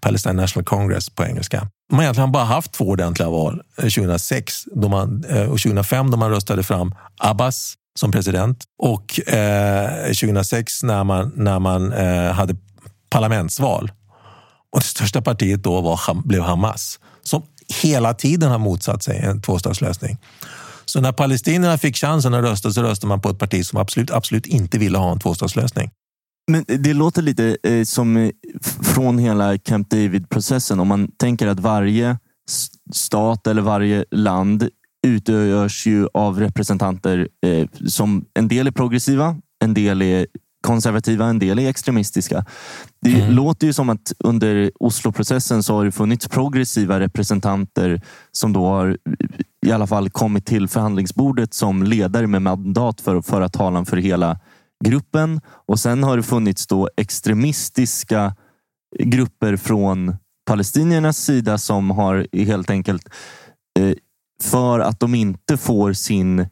Palestine 0.00 0.32
National 0.42 0.64
Congress 0.64 1.10
på 1.10 1.24
engelska. 1.24 1.68
Man 1.90 1.96
har 1.96 2.02
egentligen 2.02 2.32
bara 2.32 2.44
haft 2.44 2.72
två 2.72 2.84
ordentliga 2.84 3.28
val. 3.28 3.62
Eh, 3.78 3.82
2006 3.82 4.64
då 4.74 4.88
man, 4.88 5.24
eh, 5.24 5.42
och 5.42 5.58
2005 5.58 6.10
då 6.10 6.16
man 6.16 6.30
röstade 6.30 6.62
fram 6.62 6.94
Abbas 7.18 7.74
som 7.98 8.12
president 8.12 8.64
och 8.78 9.20
2006 10.20 10.82
när 10.82 11.04
man, 11.04 11.32
när 11.36 11.58
man 11.58 11.92
hade 12.32 12.56
parlamentsval. 13.10 13.92
Och 14.72 14.80
det 14.80 14.86
största 14.86 15.22
partiet 15.22 15.62
då 15.62 15.80
var, 15.80 16.28
blev 16.28 16.42
Hamas 16.42 16.98
som 17.22 17.42
hela 17.82 18.14
tiden 18.14 18.50
har 18.50 18.58
motsatt 18.58 19.02
sig 19.02 19.18
en 19.18 19.42
tvåstatslösning. 19.42 20.18
Så 20.84 21.00
när 21.00 21.12
palestinierna 21.12 21.78
fick 21.78 21.96
chansen 21.96 22.34
att 22.34 22.44
rösta 22.44 22.70
så 22.70 22.82
röstade 22.82 23.08
man 23.08 23.20
på 23.20 23.30
ett 23.30 23.38
parti 23.38 23.66
som 23.66 23.78
absolut, 23.80 24.10
absolut 24.10 24.46
inte 24.46 24.78
ville 24.78 24.98
ha 24.98 25.12
en 25.12 25.20
tvåstatslösning. 25.20 25.90
Men 26.50 26.64
det 26.68 26.94
låter 26.94 27.22
lite 27.22 27.56
eh, 27.62 27.84
som 27.84 28.16
eh, 28.16 28.30
från 28.82 29.18
hela 29.18 29.58
Camp 29.58 29.90
David-processen. 29.90 30.80
Om 30.80 30.88
man 30.88 31.10
tänker 31.16 31.46
att 31.46 31.60
varje 31.60 32.18
stat 32.92 33.46
eller 33.46 33.62
varje 33.62 34.04
land 34.10 34.68
utgörs 35.06 35.86
ju 35.86 36.08
av 36.14 36.40
representanter 36.40 37.28
eh, 37.46 37.68
som 37.86 38.24
en 38.34 38.48
del 38.48 38.66
är 38.66 38.70
progressiva, 38.70 39.36
en 39.64 39.74
del 39.74 40.02
är 40.02 40.26
konservativa, 40.60 41.26
en 41.26 41.38
del 41.38 41.58
är 41.58 41.68
extremistiska. 41.68 42.44
Det 43.00 43.20
mm. 43.20 43.34
låter 43.34 43.66
ju 43.66 43.72
som 43.72 43.88
att 43.88 44.12
under 44.18 44.70
Osloprocessen 44.80 45.62
så 45.62 45.74
har 45.74 45.84
det 45.84 45.92
funnits 45.92 46.28
progressiva 46.28 47.00
representanter 47.00 48.00
som 48.32 48.52
då 48.52 48.66
har 48.66 48.98
i 49.66 49.72
alla 49.72 49.86
fall 49.86 50.10
kommit 50.10 50.46
till 50.46 50.68
förhandlingsbordet 50.68 51.54
som 51.54 51.82
ledare 51.82 52.26
med 52.26 52.42
mandat 52.42 53.00
för 53.00 53.16
att 53.16 53.26
föra 53.26 53.48
talan 53.48 53.86
för 53.86 53.96
hela 53.96 54.38
gruppen. 54.84 55.40
Och 55.68 55.80
sen 55.80 56.02
har 56.02 56.16
det 56.16 56.22
funnits 56.22 56.66
då 56.66 56.88
extremistiska 56.96 58.36
grupper 58.98 59.56
från 59.56 60.16
palestiniernas 60.46 61.18
sida 61.18 61.58
som 61.58 61.90
har 61.90 62.26
helt 62.32 62.70
enkelt 62.70 63.08
eh, 63.78 63.94
för 64.42 64.80
att 64.80 65.00
de 65.00 65.14
inte 65.14 65.56
får 65.56 65.92
sin 65.92 66.46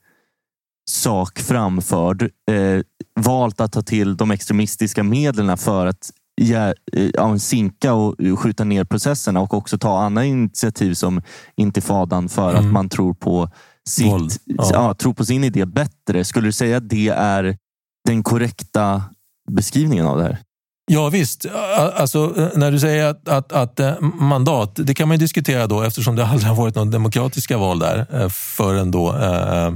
sak 0.90 1.38
framförd 1.38 2.22
eh, 2.22 2.82
valt 3.20 3.60
att 3.60 3.72
ta 3.72 3.82
till 3.82 4.16
de 4.16 4.30
extremistiska 4.30 5.02
medlen 5.02 5.56
för 5.56 5.86
att 5.86 6.10
ja, 6.36 6.74
ja, 7.14 7.38
sinka 7.38 7.94
och 7.94 8.16
skjuta 8.38 8.64
ner 8.64 8.84
processerna 8.84 9.40
och 9.40 9.54
också 9.54 9.78
ta 9.78 9.98
andra 9.98 10.24
initiativ 10.24 10.94
som 10.94 11.22
intifadan 11.56 12.28
för 12.28 12.50
mm. 12.50 12.66
att 12.66 12.72
man 12.72 12.88
tror 12.88 13.14
på, 13.14 13.50
sitt, 13.88 14.40
ja. 14.44 14.70
ja. 14.72 14.94
tror 14.94 15.14
på 15.14 15.24
sin 15.24 15.44
idé 15.44 15.64
bättre. 15.64 16.24
Skulle 16.24 16.48
du 16.48 16.52
säga 16.52 16.76
att 16.76 16.88
det 16.88 17.08
är 17.08 17.56
den 18.04 18.22
korrekta 18.22 19.02
beskrivningen 19.50 20.06
av 20.06 20.18
det 20.18 20.24
här? 20.24 20.45
Ja 20.90 21.08
visst, 21.08 21.46
alltså, 21.94 22.50
när 22.54 22.70
du 22.70 22.80
säger 22.80 23.06
att, 23.06 23.28
att, 23.28 23.52
att, 23.52 23.80
eh, 23.80 24.00
mandat, 24.00 24.72
det 24.74 24.94
kan 24.94 25.08
man 25.08 25.14
ju 25.14 25.18
diskutera 25.18 25.66
då 25.66 25.82
eftersom 25.82 26.16
det 26.16 26.26
aldrig 26.26 26.48
har 26.48 26.56
varit 26.56 26.74
några 26.74 26.90
demokratiska 26.90 27.58
val 27.58 27.78
där 27.78 28.06
eh, 28.12 28.28
förrän 28.28 28.90
då 28.90 29.16
eh, 29.16 29.66
eh, 29.66 29.74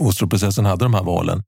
Osloprocessen 0.00 0.64
hade 0.64 0.84
de 0.84 0.94
här 0.94 1.02
valen. 1.02 1.42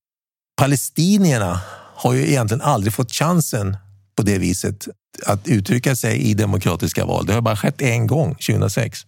Palestinierna 0.56 1.60
har 1.96 2.12
ju 2.12 2.28
egentligen 2.28 2.60
aldrig 2.60 2.92
fått 2.92 3.12
chansen 3.12 3.76
på 4.16 4.22
det 4.22 4.38
viset 4.38 4.88
att 5.26 5.48
uttrycka 5.48 5.96
sig 5.96 6.18
i 6.18 6.34
demokratiska 6.34 7.04
val. 7.04 7.26
Det 7.26 7.32
har 7.32 7.40
bara 7.40 7.56
skett 7.56 7.82
en 7.82 8.06
gång, 8.06 8.34
2006. 8.34 9.06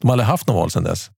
De 0.00 0.08
har 0.08 0.12
aldrig 0.12 0.26
haft 0.26 0.46
något 0.46 0.56
val 0.56 0.70
sedan 0.70 0.84
dess. 0.84 1.10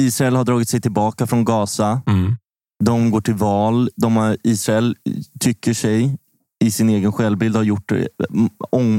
Israel 0.00 0.36
har 0.36 0.44
dragit 0.44 0.68
sig 0.68 0.80
tillbaka 0.80 1.26
från 1.26 1.44
Gaza. 1.44 2.02
Mm. 2.06 2.36
De 2.84 3.10
går 3.10 3.20
till 3.20 3.34
val. 3.34 3.90
De 3.96 4.16
har, 4.16 4.36
Israel 4.44 4.96
tycker 5.40 5.74
sig 5.74 6.18
i 6.62 6.70
sin 6.70 6.88
egen 6.88 7.12
självbild 7.12 7.56
har 7.56 7.62
gjort 7.62 7.92
eh, 7.92 7.98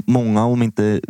många, 0.05 0.45
om 0.45 0.63
inte 0.63 1.01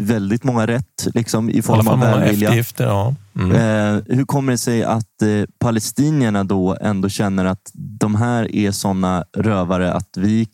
väldigt 0.00 0.44
många 0.44 0.66
rätt 0.66 1.06
liksom, 1.14 1.50
i 1.50 1.62
form 1.62 1.88
av 1.88 2.00
välvilja. 2.00 2.64
Ja. 2.76 3.14
Mm. 3.36 3.50
Eh, 3.50 4.02
hur 4.06 4.24
kommer 4.24 4.52
det 4.52 4.58
sig 4.58 4.84
att 4.84 5.22
eh, 5.22 5.28
palestinierna 5.58 6.44
då 6.44 6.76
ändå 6.80 7.08
känner 7.08 7.44
att 7.44 7.70
de 7.74 8.14
här 8.14 8.54
är 8.56 8.70
såna 8.70 9.24
rövare 9.36 9.92
att 9.92 10.08
vi, 10.16 10.48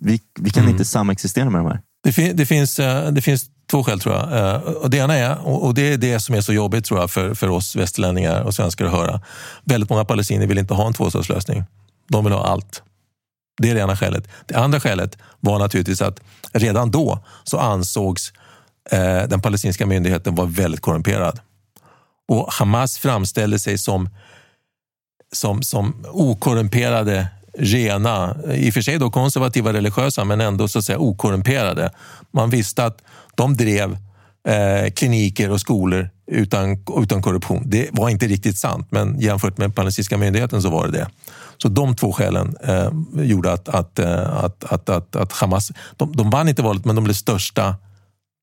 vi, 0.00 0.20
vi 0.40 0.50
kan 0.50 0.62
mm. 0.62 0.72
inte 0.72 0.84
samexistera 0.84 1.50
med 1.50 1.60
de 1.60 1.66
här? 1.66 1.80
Det, 2.04 2.12
fin 2.12 2.36
det, 2.36 2.46
finns, 2.46 2.76
det 3.12 3.22
finns 3.22 3.46
två 3.70 3.84
skäl 3.84 4.00
tror 4.00 4.14
jag. 4.14 4.62
Och 4.82 4.90
det 4.90 4.96
ena 4.96 5.14
är, 5.14 5.46
och 5.46 5.74
det 5.74 5.92
är 5.92 5.96
det 5.98 6.20
som 6.20 6.34
är 6.34 6.40
så 6.40 6.52
jobbigt 6.52 6.84
tror 6.84 7.00
jag 7.00 7.10
för, 7.10 7.34
för 7.34 7.48
oss 7.48 7.76
västerlänningar 7.76 8.42
och 8.42 8.54
svenskar 8.54 8.84
att 8.84 8.92
höra. 8.92 9.20
Väldigt 9.64 9.90
många 9.90 10.04
palestinier 10.04 10.48
vill 10.48 10.58
inte 10.58 10.74
ha 10.74 10.86
en 10.86 10.92
tvåstatslösning. 10.92 11.64
De 12.08 12.24
vill 12.24 12.32
ha 12.32 12.46
allt. 12.46 12.82
Det 13.56 13.70
är 13.70 13.74
det 13.74 13.80
ena 13.80 13.96
skälet. 13.96 14.28
Det 14.46 14.54
andra 14.54 14.80
skälet 14.80 15.18
var 15.40 15.58
naturligtvis 15.58 16.02
att 16.02 16.20
redan 16.52 16.90
då 16.90 17.18
så 17.44 17.58
ansågs 17.58 18.32
eh, 18.90 19.22
den 19.28 19.40
palestinska 19.40 19.86
myndigheten 19.86 20.34
vara 20.34 20.46
väldigt 20.46 20.80
korrumperad. 20.80 21.40
Och 22.28 22.52
Hamas 22.52 22.98
framställde 22.98 23.58
sig 23.58 23.78
som, 23.78 24.08
som, 25.32 25.62
som 25.62 26.06
okorrumperade, 26.12 27.28
rena, 27.58 28.36
i 28.54 28.70
och 28.70 28.74
för 28.74 28.80
sig 28.80 28.98
då 28.98 29.10
konservativa 29.10 29.72
religiösa, 29.72 30.24
men 30.24 30.40
ändå 30.40 30.68
så 30.68 30.78
att 30.78 30.84
säga 30.84 30.98
okorrumperade. 30.98 31.90
Man 32.30 32.50
visste 32.50 32.84
att 32.84 33.02
de 33.34 33.56
drev 33.56 33.96
eh, 34.48 34.90
kliniker 34.90 35.50
och 35.50 35.60
skolor 35.60 36.10
utan, 36.26 36.84
utan 36.96 37.22
korruption. 37.22 37.62
Det 37.66 37.88
var 37.92 38.08
inte 38.08 38.26
riktigt 38.26 38.58
sant, 38.58 38.86
men 38.90 39.20
jämfört 39.20 39.58
med 39.58 39.74
palestinska 39.74 40.18
myndigheten 40.18 40.62
så 40.62 40.70
var 40.70 40.86
det 40.86 40.92
det. 40.92 41.08
Så 41.58 41.68
de 41.68 41.96
två 41.96 42.12
skälen 42.12 42.56
eh, 42.62 42.90
gjorde 43.14 43.52
att, 43.52 43.68
att, 43.68 43.98
eh, 43.98 44.44
att, 44.44 44.64
att, 44.64 44.88
att, 44.88 45.16
att 45.16 45.32
Hamas, 45.32 45.72
de, 45.96 46.16
de 46.16 46.30
vann 46.30 46.48
inte 46.48 46.62
valet, 46.62 46.84
men 46.84 46.94
de 46.94 47.04
blev 47.04 47.14
största 47.14 47.74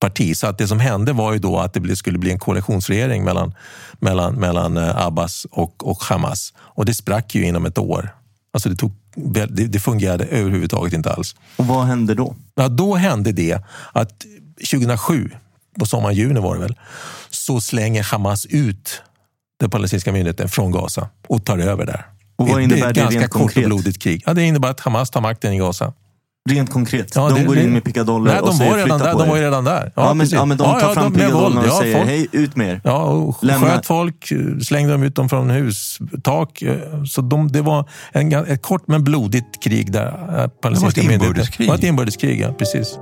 parti. 0.02 0.38
Så 0.38 0.48
att 0.48 0.58
det 0.58 0.68
som 0.68 0.80
hände 0.80 1.14
var 1.14 1.34
ju 1.34 1.40
då 1.40 1.58
att 1.58 1.74
det 1.74 1.96
skulle 1.96 2.18
bli 2.18 2.32
en 2.32 2.40
koalitionsregering 2.40 3.24
mellan, 3.24 3.54
mellan, 4.00 4.36
mellan 4.36 4.78
eh, 4.78 5.06
Abbas 5.06 5.48
och, 5.52 5.88
och 5.88 6.04
Hamas. 6.04 6.54
Och 6.58 6.86
det 6.86 6.94
sprack 6.94 7.36
ju 7.36 7.46
inom 7.46 7.66
ett 7.66 7.78
år. 7.78 8.16
Alltså 8.54 8.70
det, 8.70 8.76
tog, 8.76 8.92
det, 9.16 9.46
det 9.46 9.80
fungerade 9.80 10.26
överhuvudtaget 10.26 10.94
inte 10.94 11.12
alls. 11.12 11.36
Och 11.58 11.68
vad 11.68 11.86
hände 11.86 12.16
då? 12.16 12.36
Ja, 12.56 12.68
då 12.68 12.96
hände 12.96 13.32
det 13.32 13.60
att 13.92 14.26
2007, 14.72 15.32
på 15.82 15.86
sommaren, 15.86 16.16
juni 16.16 16.40
var 16.40 16.56
det 16.56 16.62
väl, 16.62 16.76
så 17.30 17.62
slänger 17.62 18.04
Hamas 18.04 18.46
ut 18.46 19.02
den 19.60 19.70
palestinska 19.70 20.12
myndigheten 20.12 20.50
från 20.50 20.72
Gaza 20.72 21.10
och 21.28 21.46
tar 21.46 21.58
över 21.58 21.86
där. 21.86 22.06
Och 22.36 22.48
vad 22.48 22.62
innebär 22.62 22.80
det, 22.80 22.86
är 22.86 22.90
ett 22.90 22.96
det 22.96 23.02
ganska 23.02 23.28
kort 23.28 23.42
konkret? 23.42 23.66
och 23.66 23.70
blodigt 23.70 24.02
krig. 24.02 24.24
Ja, 24.26 24.34
det 24.34 24.44
innebär 24.44 24.70
att 24.70 24.80
Hamas 24.80 25.10
tar 25.10 25.22
makten 25.22 25.54
i 25.54 25.58
Gaza. 25.58 25.94
Rent 26.50 26.70
konkret? 26.70 27.16
Ja, 27.16 27.30
de 27.30 27.40
det, 27.40 27.46
går 27.46 27.58
in 27.58 27.74
med 27.74 27.84
pickadoller 27.84 28.32
nej, 28.32 28.42
och 28.42 28.56
säger 28.56 28.76
redan 28.76 29.00
där, 29.00 29.12
De 29.12 29.30
var 29.30 29.36
ju 29.36 29.42
redan 29.44 29.64
där. 29.64 29.92
Ja, 29.96 30.06
ja, 30.06 30.14
men, 30.14 30.28
ja 30.30 30.46
men, 30.46 30.58
de 30.58 30.64
tar 30.64 30.80
ja, 30.80 30.94
fram 30.94 31.14
pickadollerna 31.14 31.62
och 31.62 31.78
säger 31.78 31.98
folk, 31.98 32.10
hej, 32.10 32.28
ut 32.32 32.56
med 32.56 32.70
er. 32.70 32.82
Ja, 32.84 33.04
och 33.04 33.38
sköt 33.38 33.86
folk, 33.86 34.32
slängde 34.64 34.92
dem 34.92 35.04
ut 35.04 35.16
dem 35.16 35.30
från 35.30 35.50
hustak. 35.50 36.64
Så 37.10 37.22
de, 37.22 37.52
det 37.52 37.62
var 37.62 37.90
en, 38.12 38.34
ett 38.34 38.62
kort 38.62 38.84
men 38.88 39.04
blodigt 39.04 39.64
krig 39.64 39.92
där. 39.92 40.12
Det 40.62 40.70
var 40.70 40.90
ett 40.90 40.98
inbördeskrig. 40.98 41.68
Det 41.68 41.72
var 41.72 41.78
ett 41.78 41.84
inbördeskrig, 41.84 42.42
ja, 42.42 42.54
precis. 42.54 42.98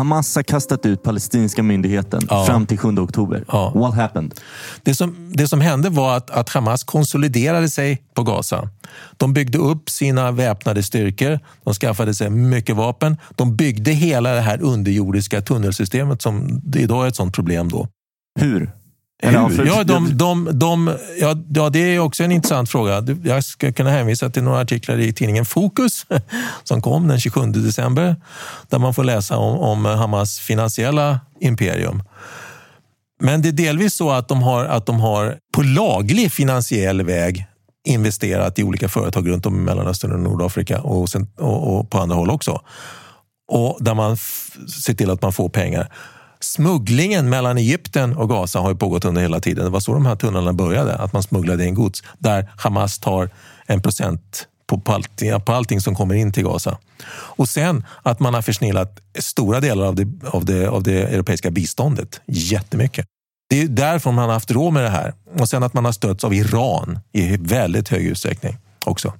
Hamas 0.00 0.36
har 0.36 0.42
kastat 0.42 0.86
ut 0.86 1.02
palestinska 1.02 1.62
myndigheten 1.62 2.20
ja. 2.30 2.44
fram 2.44 2.66
till 2.66 2.78
7 2.78 2.88
oktober. 2.88 3.44
Ja. 3.48 3.72
What 3.74 3.94
happened? 3.94 4.34
Det 4.82 4.94
som, 4.94 5.32
det 5.34 5.48
som 5.48 5.60
hände 5.60 5.88
var 5.90 6.16
att, 6.16 6.30
att 6.30 6.48
Hamas 6.48 6.84
konsoliderade 6.84 7.68
sig 7.68 8.02
på 8.14 8.22
Gaza. 8.22 8.68
De 9.16 9.32
byggde 9.32 9.58
upp 9.58 9.90
sina 9.90 10.30
väpnade 10.30 10.82
styrkor. 10.82 11.40
De 11.64 11.74
skaffade 11.74 12.14
sig 12.14 12.30
mycket 12.30 12.76
vapen. 12.76 13.16
De 13.36 13.56
byggde 13.56 13.90
hela 13.90 14.32
det 14.34 14.40
här 14.40 14.62
underjordiska 14.62 15.40
tunnelsystemet 15.40 16.22
som 16.22 16.62
idag 16.74 17.04
är 17.04 17.08
ett 17.08 17.16
sånt 17.16 17.34
problem. 17.34 17.68
då. 17.68 17.88
Hur? 18.40 18.70
Ja, 19.66 19.84
de, 19.84 20.16
de, 20.18 20.48
de, 20.52 20.96
ja, 21.20 21.36
ja, 21.48 21.70
det 21.70 21.78
är 21.78 21.98
också 21.98 22.24
en 22.24 22.32
intressant 22.32 22.70
fråga. 22.70 23.04
Jag 23.24 23.44
ska 23.44 23.72
kunna 23.72 23.90
hänvisa 23.90 24.30
till 24.30 24.42
några 24.42 24.60
artiklar 24.60 24.98
i 24.98 25.12
tidningen 25.12 25.44
Fokus 25.44 26.06
som 26.64 26.82
kom 26.82 27.08
den 27.08 27.20
27 27.20 27.46
december 27.46 28.16
där 28.68 28.78
man 28.78 28.94
får 28.94 29.04
läsa 29.04 29.36
om, 29.36 29.58
om 29.58 29.84
Hamas 29.84 30.38
finansiella 30.38 31.20
imperium. 31.40 32.02
Men 33.22 33.42
det 33.42 33.48
är 33.48 33.52
delvis 33.52 33.94
så 33.94 34.10
att 34.10 34.28
de 34.28 34.42
har, 34.42 34.64
att 34.64 34.86
de 34.86 35.00
har 35.00 35.38
på 35.52 35.62
laglig 35.62 36.32
finansiell 36.32 37.02
väg 37.02 37.46
investerat 37.84 38.58
i 38.58 38.62
olika 38.62 38.88
företag 38.88 39.28
runt 39.28 39.46
om 39.46 39.56
i 39.56 39.60
Mellanöstern 39.60 40.12
och 40.12 40.20
Nordafrika 40.20 40.80
och, 40.80 41.08
sen, 41.08 41.26
och, 41.38 41.76
och 41.76 41.90
på 41.90 41.98
andra 41.98 42.16
håll 42.16 42.30
också. 42.30 42.60
Och 43.48 43.78
där 43.80 43.94
man 43.94 44.16
ser 44.84 44.94
till 44.94 45.10
att 45.10 45.22
man 45.22 45.32
får 45.32 45.48
pengar. 45.48 45.92
Smugglingen 46.40 47.28
mellan 47.28 47.58
Egypten 47.58 48.16
och 48.16 48.28
Gaza 48.28 48.60
har 48.60 48.74
pågått 48.74 49.04
under 49.04 49.22
hela 49.22 49.40
tiden. 49.40 49.64
Det 49.64 49.70
var 49.70 49.80
så 49.80 49.92
de 49.92 50.06
här 50.06 50.16
tunnlarna 50.16 50.52
började, 50.52 50.96
att 50.96 51.12
man 51.12 51.22
smugglade 51.22 51.66
in 51.66 51.74
gods 51.74 52.02
där 52.18 52.52
Hamas 52.56 52.98
tar 52.98 53.30
en 53.66 53.82
procent 53.82 54.46
på, 54.66 54.80
på, 54.80 54.92
allting, 54.92 55.40
på 55.40 55.52
allting 55.52 55.80
som 55.80 55.94
kommer 55.94 56.14
in 56.14 56.32
till 56.32 56.44
Gaza. 56.44 56.78
Och 57.12 57.48
sen 57.48 57.86
att 58.02 58.20
man 58.20 58.34
har 58.34 58.42
försnillat 58.42 59.00
stora 59.18 59.60
delar 59.60 59.86
av 59.86 59.94
det, 59.94 60.08
av 60.26 60.44
det, 60.44 60.68
av 60.68 60.82
det 60.82 61.02
europeiska 61.02 61.50
biståndet. 61.50 62.20
Jättemycket. 62.26 63.06
Det 63.50 63.62
är 63.62 63.68
därför 63.68 64.12
man 64.12 64.24
har 64.24 64.32
haft 64.32 64.50
råd 64.50 64.72
med 64.72 64.82
det 64.82 64.90
här. 64.90 65.14
Och 65.38 65.48
sen 65.48 65.62
att 65.62 65.74
man 65.74 65.84
har 65.84 65.92
stötts 65.92 66.24
av 66.24 66.34
Iran 66.34 66.98
i 67.12 67.36
väldigt 67.36 67.88
hög 67.88 68.06
utsträckning 68.06 68.56
också. 68.84 69.12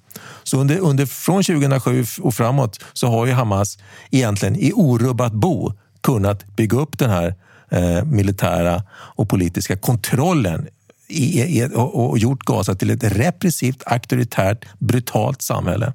Så 0.43 0.59
under, 0.59 0.79
under, 0.79 1.07
från 1.07 1.43
2007 1.43 2.05
och 2.21 2.35
framåt 2.35 2.85
så 2.93 3.07
har 3.07 3.27
ju 3.27 3.33
Hamas 3.33 3.79
egentligen 4.11 4.57
i 4.57 4.73
orubbat 4.73 5.33
bo 5.33 5.73
kunnat 6.01 6.57
bygga 6.57 6.79
upp 6.79 6.99
den 6.99 7.11
här 7.11 7.35
eh, 7.69 8.05
militära 8.05 8.83
och 8.93 9.29
politiska 9.29 9.77
kontrollen 9.77 10.69
i, 11.09 11.43
i, 11.43 11.69
och, 11.75 12.11
och 12.11 12.19
gjort 12.19 12.45
Gaza 12.45 12.75
till 12.75 12.91
ett 12.91 13.05
repressivt, 13.05 13.83
auktoritärt, 13.87 14.67
brutalt 14.79 15.43
samhälle. 15.43 15.93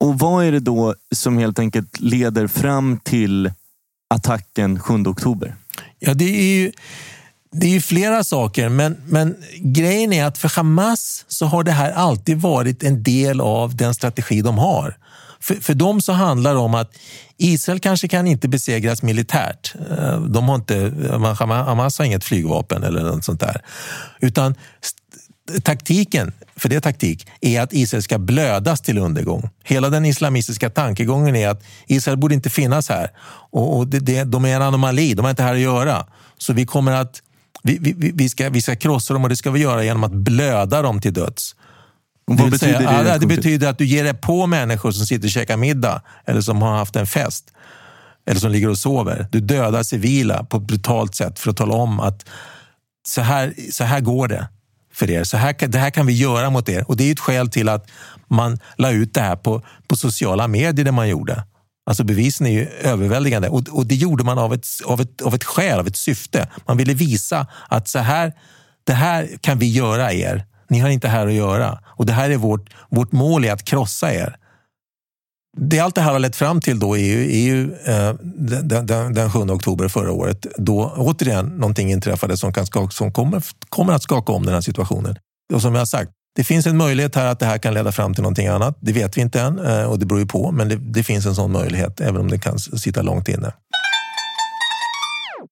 Och 0.00 0.18
vad 0.18 0.44
är 0.44 0.52
det 0.52 0.60
då 0.60 0.94
som 1.14 1.38
helt 1.38 1.58
enkelt 1.58 2.00
leder 2.00 2.46
fram 2.46 2.98
till 3.04 3.52
attacken 4.14 4.80
7 4.80 4.94
oktober? 4.94 5.56
Ja, 5.98 6.14
det 6.14 6.24
är 6.24 6.56
ju, 6.56 6.72
det 7.52 7.66
är 7.66 7.70
ju 7.70 7.80
flera 7.80 8.24
saker, 8.24 8.68
men, 8.68 8.96
men 9.06 9.36
grejen 9.58 10.12
är 10.12 10.24
att 10.24 10.38
för 10.38 10.56
Hamas 10.56 11.24
så 11.28 11.46
har 11.46 11.64
det 11.64 11.72
här 11.72 11.92
alltid 11.92 12.40
varit 12.40 12.82
en 12.82 13.02
del 13.02 13.40
av 13.40 13.76
den 13.76 13.94
strategi 13.94 14.42
de 14.42 14.58
har 14.58 14.96
för, 15.40 15.54
för 15.54 15.74
dem 15.74 16.00
så 16.00 16.12
handlar 16.12 16.52
det 16.54 16.60
om 16.60 16.74
att 16.74 16.92
Israel 17.36 17.80
kanske 17.80 18.08
kan 18.08 18.26
inte 18.26 18.48
besegras 18.48 19.02
militärt. 19.02 19.74
Eh, 19.90 20.20
de 20.20 20.48
har 20.48 20.54
inte, 20.54 20.92
eh, 21.10 21.34
Hamas 21.48 21.98
har 21.98 22.04
inget 22.04 22.24
flygvapen 22.24 22.82
eller 22.82 23.02
något 23.02 23.24
sånt 23.24 23.40
där. 23.40 23.62
Utan 24.20 24.54
taktiken, 25.62 26.32
för 26.56 26.68
det 26.68 26.76
är 26.76 26.80
taktik, 26.80 27.26
är 27.40 27.60
att 27.60 27.72
Israel 27.72 28.02
ska 28.02 28.18
blödas 28.18 28.80
till 28.80 28.98
undergång. 28.98 29.50
Hela 29.64 29.90
den 29.90 30.04
islamistiska 30.04 30.70
tankegången 30.70 31.36
är 31.36 31.48
att 31.48 31.62
Israel 31.86 32.18
borde 32.18 32.34
inte 32.34 32.50
finnas 32.50 32.88
här. 32.88 33.10
Och, 33.50 33.76
och 33.76 33.86
det, 33.86 33.98
det, 33.98 34.24
de 34.24 34.44
är 34.44 34.56
en 34.56 34.62
anomali, 34.62 35.14
de 35.14 35.22
har 35.22 35.30
inte 35.30 35.42
här 35.42 35.54
att 35.54 35.60
göra. 35.60 36.06
Så 36.38 36.52
vi 36.52 36.66
kommer 36.66 36.92
att 36.92 37.22
vi, 37.62 37.78
vi, 37.80 38.12
vi, 38.14 38.28
ska, 38.28 38.50
vi 38.50 38.62
ska 38.62 38.76
krossa 38.76 39.14
dem 39.14 39.22
och 39.22 39.28
det 39.28 39.36
ska 39.36 39.50
vi 39.50 39.60
göra 39.60 39.84
genom 39.84 40.04
att 40.04 40.12
blöda 40.12 40.82
dem 40.82 41.00
till 41.00 41.12
döds. 41.12 41.56
Vad 42.26 42.50
betyder 42.50 42.78
säga, 42.78 43.02
det? 43.02 43.18
det 43.18 43.26
betyder 43.26 43.68
att 43.68 43.78
du 43.78 43.84
ger 43.86 44.04
dig 44.04 44.14
på 44.14 44.46
människor 44.46 44.90
som 44.90 45.06
sitter 45.06 45.26
och 45.26 45.30
käkar 45.30 45.56
middag 45.56 46.02
eller 46.24 46.40
som 46.40 46.62
har 46.62 46.76
haft 46.76 46.96
en 46.96 47.06
fest 47.06 47.52
eller 48.26 48.40
som 48.40 48.50
ligger 48.50 48.68
och 48.68 48.78
sover. 48.78 49.26
Du 49.32 49.40
dödar 49.40 49.82
civila 49.82 50.44
på 50.44 50.56
ett 50.56 50.62
brutalt 50.62 51.14
sätt 51.14 51.38
för 51.38 51.50
att 51.50 51.56
tala 51.56 51.74
om 51.74 52.00
att 52.00 52.28
så 53.08 53.20
här, 53.20 53.54
så 53.72 53.84
här 53.84 54.00
går 54.00 54.28
det 54.28 54.48
för 54.92 55.10
er. 55.10 55.24
Så 55.24 55.36
här, 55.36 55.68
det 55.68 55.78
här 55.78 55.90
kan 55.90 56.06
vi 56.06 56.12
göra 56.12 56.50
mot 56.50 56.68
er. 56.68 56.84
Och 56.88 56.96
det 56.96 57.04
är 57.04 57.12
ett 57.12 57.20
skäl 57.20 57.48
till 57.48 57.68
att 57.68 57.86
man 58.28 58.58
la 58.76 58.90
ut 58.90 59.14
det 59.14 59.20
här 59.20 59.36
på, 59.36 59.62
på 59.88 59.96
sociala 59.96 60.48
medier 60.48 60.84
det 60.84 60.92
man 60.92 61.08
gjorde. 61.08 61.44
Alltså 61.86 62.04
bevisen 62.04 62.46
är 62.46 62.50
ju 62.50 62.68
överväldigande 62.68 63.48
och, 63.48 63.68
och 63.68 63.86
det 63.86 63.94
gjorde 63.94 64.24
man 64.24 64.38
av 64.38 64.54
ett, 64.54 64.66
av, 64.84 65.00
ett, 65.00 65.22
av 65.22 65.34
ett 65.34 65.44
skäl, 65.44 65.78
av 65.78 65.86
ett 65.86 65.96
syfte. 65.96 66.48
Man 66.66 66.76
ville 66.76 66.94
visa 66.94 67.46
att 67.68 67.88
så 67.88 67.98
här, 67.98 68.32
det 68.84 68.92
här 68.92 69.28
kan 69.40 69.58
vi 69.58 69.72
göra 69.72 70.12
er. 70.12 70.44
Ni 70.68 70.78
har 70.78 70.88
inte 70.88 71.08
här 71.08 71.26
att 71.26 71.32
göra 71.32 71.78
och 71.84 72.06
det 72.06 72.12
här 72.12 72.30
är 72.30 72.36
vårt, 72.36 72.70
vårt 72.88 73.12
mål 73.12 73.44
är 73.44 73.52
att 73.52 73.64
krossa 73.64 74.14
er. 74.14 74.36
Det 75.58 75.80
allt 75.80 75.94
det 75.94 76.00
här 76.00 76.12
har 76.12 76.18
lett 76.18 76.36
fram 76.36 76.60
till 76.60 76.78
då 76.78 76.96
är 76.96 77.04
ju, 77.04 77.32
är 77.32 77.40
ju 77.40 77.74
eh, 77.84 78.14
den, 78.22 78.86
den, 78.86 79.14
den 79.14 79.30
7 79.30 79.38
oktober 79.38 79.88
förra 79.88 80.12
året 80.12 80.46
då 80.56 80.92
återigen 80.96 81.46
någonting 81.46 81.90
inträffade 81.90 82.36
som, 82.36 82.52
kan 82.52 82.66
skaka, 82.66 82.90
som 82.90 83.12
kommer, 83.12 83.42
kommer 83.68 83.92
att 83.92 84.02
skaka 84.02 84.32
om 84.32 84.46
den 84.46 84.54
här 84.54 84.60
situationen. 84.60 85.18
Och 85.54 85.62
som 85.62 85.74
jag 85.74 85.80
har 85.80 85.86
sagt, 85.86 86.10
det 86.36 86.44
finns 86.44 86.66
en 86.66 86.76
möjlighet 86.76 87.14
här 87.14 87.26
att 87.26 87.38
det 87.38 87.46
här 87.46 87.58
kan 87.58 87.74
leda 87.74 87.92
fram 87.92 88.14
till 88.14 88.22
någonting 88.22 88.46
annat. 88.46 88.78
Det 88.80 88.92
vet 88.92 89.16
vi 89.16 89.20
inte 89.20 89.40
än 89.40 89.58
eh, 89.58 89.84
och 89.84 89.98
det 89.98 90.06
beror 90.06 90.20
ju 90.20 90.26
på, 90.26 90.52
men 90.52 90.68
det, 90.68 90.76
det 90.76 91.04
finns 91.04 91.26
en 91.26 91.34
sån 91.34 91.52
möjlighet 91.52 92.00
även 92.00 92.20
om 92.20 92.28
det 92.28 92.38
kan 92.38 92.58
sitta 92.58 93.02
långt 93.02 93.28
inne. 93.28 93.52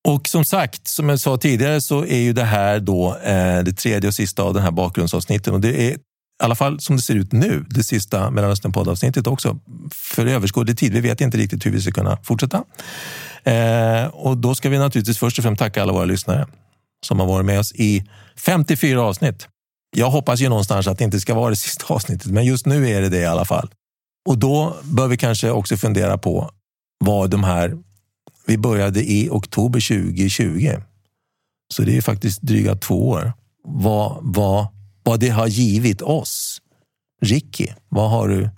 Och 0.08 0.28
som 0.28 0.44
sagt, 0.44 0.88
som 0.88 1.08
jag 1.08 1.20
sa 1.20 1.36
tidigare 1.36 1.80
så 1.80 2.04
är 2.04 2.18
ju 2.18 2.32
det 2.32 2.44
här 2.44 2.80
då 2.80 3.16
eh, 3.16 3.64
det 3.64 3.72
tredje 3.72 4.08
och 4.08 4.14
sista 4.14 4.42
av 4.42 4.54
den 4.54 4.62
här 4.62 4.70
bakgrundsavsnitten 4.70 5.54
och 5.54 5.60
det 5.60 5.90
är 5.90 5.96
i 6.42 6.44
alla 6.44 6.54
fall 6.54 6.80
som 6.80 6.96
det 6.96 7.02
ser 7.02 7.14
ut 7.14 7.32
nu, 7.32 7.64
det 7.68 7.84
sista 7.84 8.30
Mellanöstern-poddavsnittet 8.30 9.26
också 9.26 9.58
för 9.92 10.26
överskådlig 10.26 10.78
tid. 10.78 10.92
Vi 10.92 11.00
vet 11.00 11.20
inte 11.20 11.38
riktigt 11.38 11.66
hur 11.66 11.70
vi 11.70 11.80
ska 11.80 11.92
kunna 11.92 12.16
fortsätta. 12.22 12.64
Eh, 13.44 14.06
och 14.06 14.36
då 14.36 14.54
ska 14.54 14.68
vi 14.68 14.78
naturligtvis 14.78 15.18
först 15.18 15.38
och 15.38 15.42
främst 15.44 15.58
tacka 15.58 15.82
alla 15.82 15.92
våra 15.92 16.04
lyssnare 16.04 16.46
som 17.06 17.20
har 17.20 17.26
varit 17.26 17.46
med 17.46 17.58
oss 17.58 17.72
i 17.72 18.04
54 18.36 19.02
avsnitt. 19.02 19.48
Jag 19.96 20.10
hoppas 20.10 20.40
ju 20.40 20.48
någonstans 20.48 20.86
att 20.86 20.98
det 20.98 21.04
inte 21.04 21.20
ska 21.20 21.34
vara 21.34 21.50
det 21.50 21.56
sista 21.56 21.94
avsnittet, 21.94 22.26
men 22.26 22.44
just 22.44 22.66
nu 22.66 22.88
är 22.88 23.02
det 23.02 23.08
det 23.08 23.20
i 23.20 23.26
alla 23.26 23.44
fall. 23.44 23.70
Och 24.28 24.38
då 24.38 24.76
bör 24.82 25.08
vi 25.08 25.16
kanske 25.16 25.50
också 25.50 25.76
fundera 25.76 26.18
på 26.18 26.50
vad 27.04 27.30
de 27.30 27.44
här... 27.44 27.78
Vi 28.46 28.58
började 28.58 29.02
i 29.02 29.28
oktober 29.30 29.80
2020, 29.80 30.70
så 31.74 31.82
det 31.82 31.96
är 31.96 32.00
faktiskt 32.00 32.42
dryga 32.42 32.76
två 32.76 33.08
år. 33.08 33.32
Vad, 33.64 34.18
vad, 34.22 34.66
vad 35.02 35.20
det 35.20 35.28
har 35.28 35.46
givit 35.46 36.02
oss. 36.02 36.60
Ricky, 37.22 37.68
vad 37.88 38.10
har 38.10 38.28
du 38.28 38.50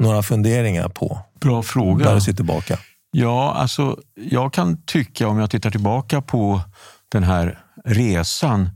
några 0.00 0.22
funderingar 0.22 0.88
på? 0.88 1.18
Bra 1.40 1.62
fråga. 1.62 2.04
Där 2.04 2.14
du 2.14 2.20
ser 2.20 2.32
tillbaka. 2.32 2.78
Ja, 3.10 3.54
alltså, 3.54 4.00
jag 4.14 4.52
kan 4.52 4.82
tycka 4.82 5.28
om 5.28 5.38
jag 5.38 5.50
tittar 5.50 5.70
tillbaka 5.70 6.22
på 6.22 6.60
den 7.08 7.22
här 7.22 7.64
resan 7.84 8.70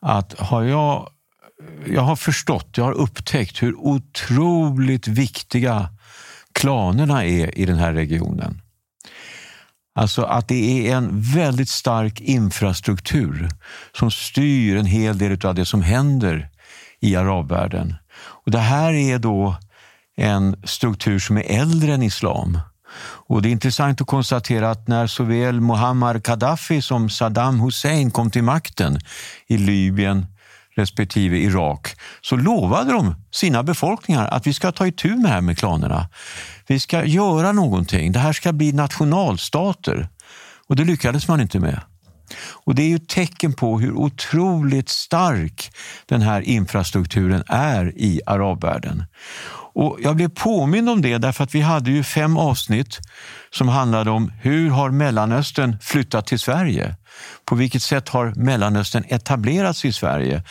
att 0.00 0.38
har 0.38 0.62
jag 0.62 1.08
jag 1.86 2.02
har 2.02 2.16
förstått, 2.16 2.68
jag 2.76 2.84
har 2.84 2.92
upptäckt 2.92 3.62
hur 3.62 3.74
otroligt 3.74 5.08
viktiga 5.08 5.88
klanerna 6.52 7.24
är 7.24 7.58
i 7.58 7.66
den 7.66 7.76
här 7.76 7.92
regionen. 7.92 8.60
Alltså 9.94 10.22
att 10.22 10.48
det 10.48 10.88
är 10.88 10.96
en 10.96 11.20
väldigt 11.20 11.68
stark 11.68 12.20
infrastruktur 12.20 13.48
som 13.98 14.10
styr 14.10 14.76
en 14.76 14.86
hel 14.86 15.18
del 15.18 15.46
av 15.46 15.54
det 15.54 15.64
som 15.64 15.82
händer 15.82 16.48
i 17.00 17.16
arabvärlden. 17.16 17.94
Och 18.14 18.50
det 18.50 18.58
här 18.58 18.92
är 18.92 19.18
då 19.18 19.56
en 20.16 20.56
struktur 20.64 21.18
som 21.18 21.36
är 21.36 21.60
äldre 21.60 21.94
än 21.94 22.02
islam. 22.02 22.58
Och 23.28 23.42
Det 23.42 23.48
är 23.48 23.50
intressant 23.50 24.00
att 24.00 24.06
konstatera 24.06 24.70
att 24.70 24.88
när 24.88 25.06
såväl 25.06 25.60
Muammar 25.60 26.18
Gaddafi 26.18 26.82
som 26.82 27.10
Saddam 27.10 27.60
Hussein 27.60 28.10
kom 28.10 28.30
till 28.30 28.42
makten 28.42 28.98
i 29.46 29.58
Libyen 29.58 30.26
respektive 30.76 31.38
Irak 31.38 31.96
så 32.20 32.36
lovade 32.36 32.92
de 32.92 33.14
sina 33.30 33.62
befolkningar 33.62 34.26
att 34.26 34.46
vi 34.46 34.54
ska 34.54 34.72
ta 34.72 34.86
itu 34.86 35.08
med 35.08 35.24
det 35.24 35.28
här 35.28 35.40
med 35.40 35.58
klanerna. 35.58 36.08
Vi 36.66 36.80
ska 36.80 37.04
göra 37.04 37.52
någonting. 37.52 38.12
Det 38.12 38.18
här 38.18 38.32
ska 38.32 38.52
bli 38.52 38.72
nationalstater. 38.72 40.08
Och 40.68 40.76
det 40.76 40.84
lyckades 40.84 41.28
man 41.28 41.40
inte 41.40 41.60
med. 41.60 41.80
Och 42.38 42.74
Det 42.74 42.82
är 42.82 42.88
ju 42.88 42.96
ett 42.96 43.08
tecken 43.08 43.52
på 43.52 43.80
hur 43.80 43.92
otroligt 43.92 44.88
stark 44.88 45.70
den 46.06 46.22
här 46.22 46.40
infrastrukturen 46.40 47.44
är 47.46 47.92
i 47.98 48.20
arabvärlden. 48.26 49.04
Och 49.74 49.98
Jag 50.02 50.16
blev 50.16 50.28
påmind 50.28 50.88
om 50.88 51.02
det 51.02 51.18
därför 51.18 51.44
att 51.44 51.54
vi 51.54 51.60
hade 51.60 51.90
ju 51.90 52.02
fem 52.02 52.36
avsnitt 52.36 52.98
som 53.50 53.68
handlade 53.68 54.10
om 54.10 54.32
hur 54.40 54.70
har 54.70 54.90
Mellanöstern 54.90 55.78
flyttat 55.80 56.26
till 56.26 56.38
Sverige? 56.38 56.96
På 57.44 57.54
vilket 57.54 57.82
sätt 57.82 58.08
har 58.08 58.32
Mellanöstern 58.36 59.04
etablerats 59.08 59.84
i 59.84 59.92
Sverige? 59.92 60.42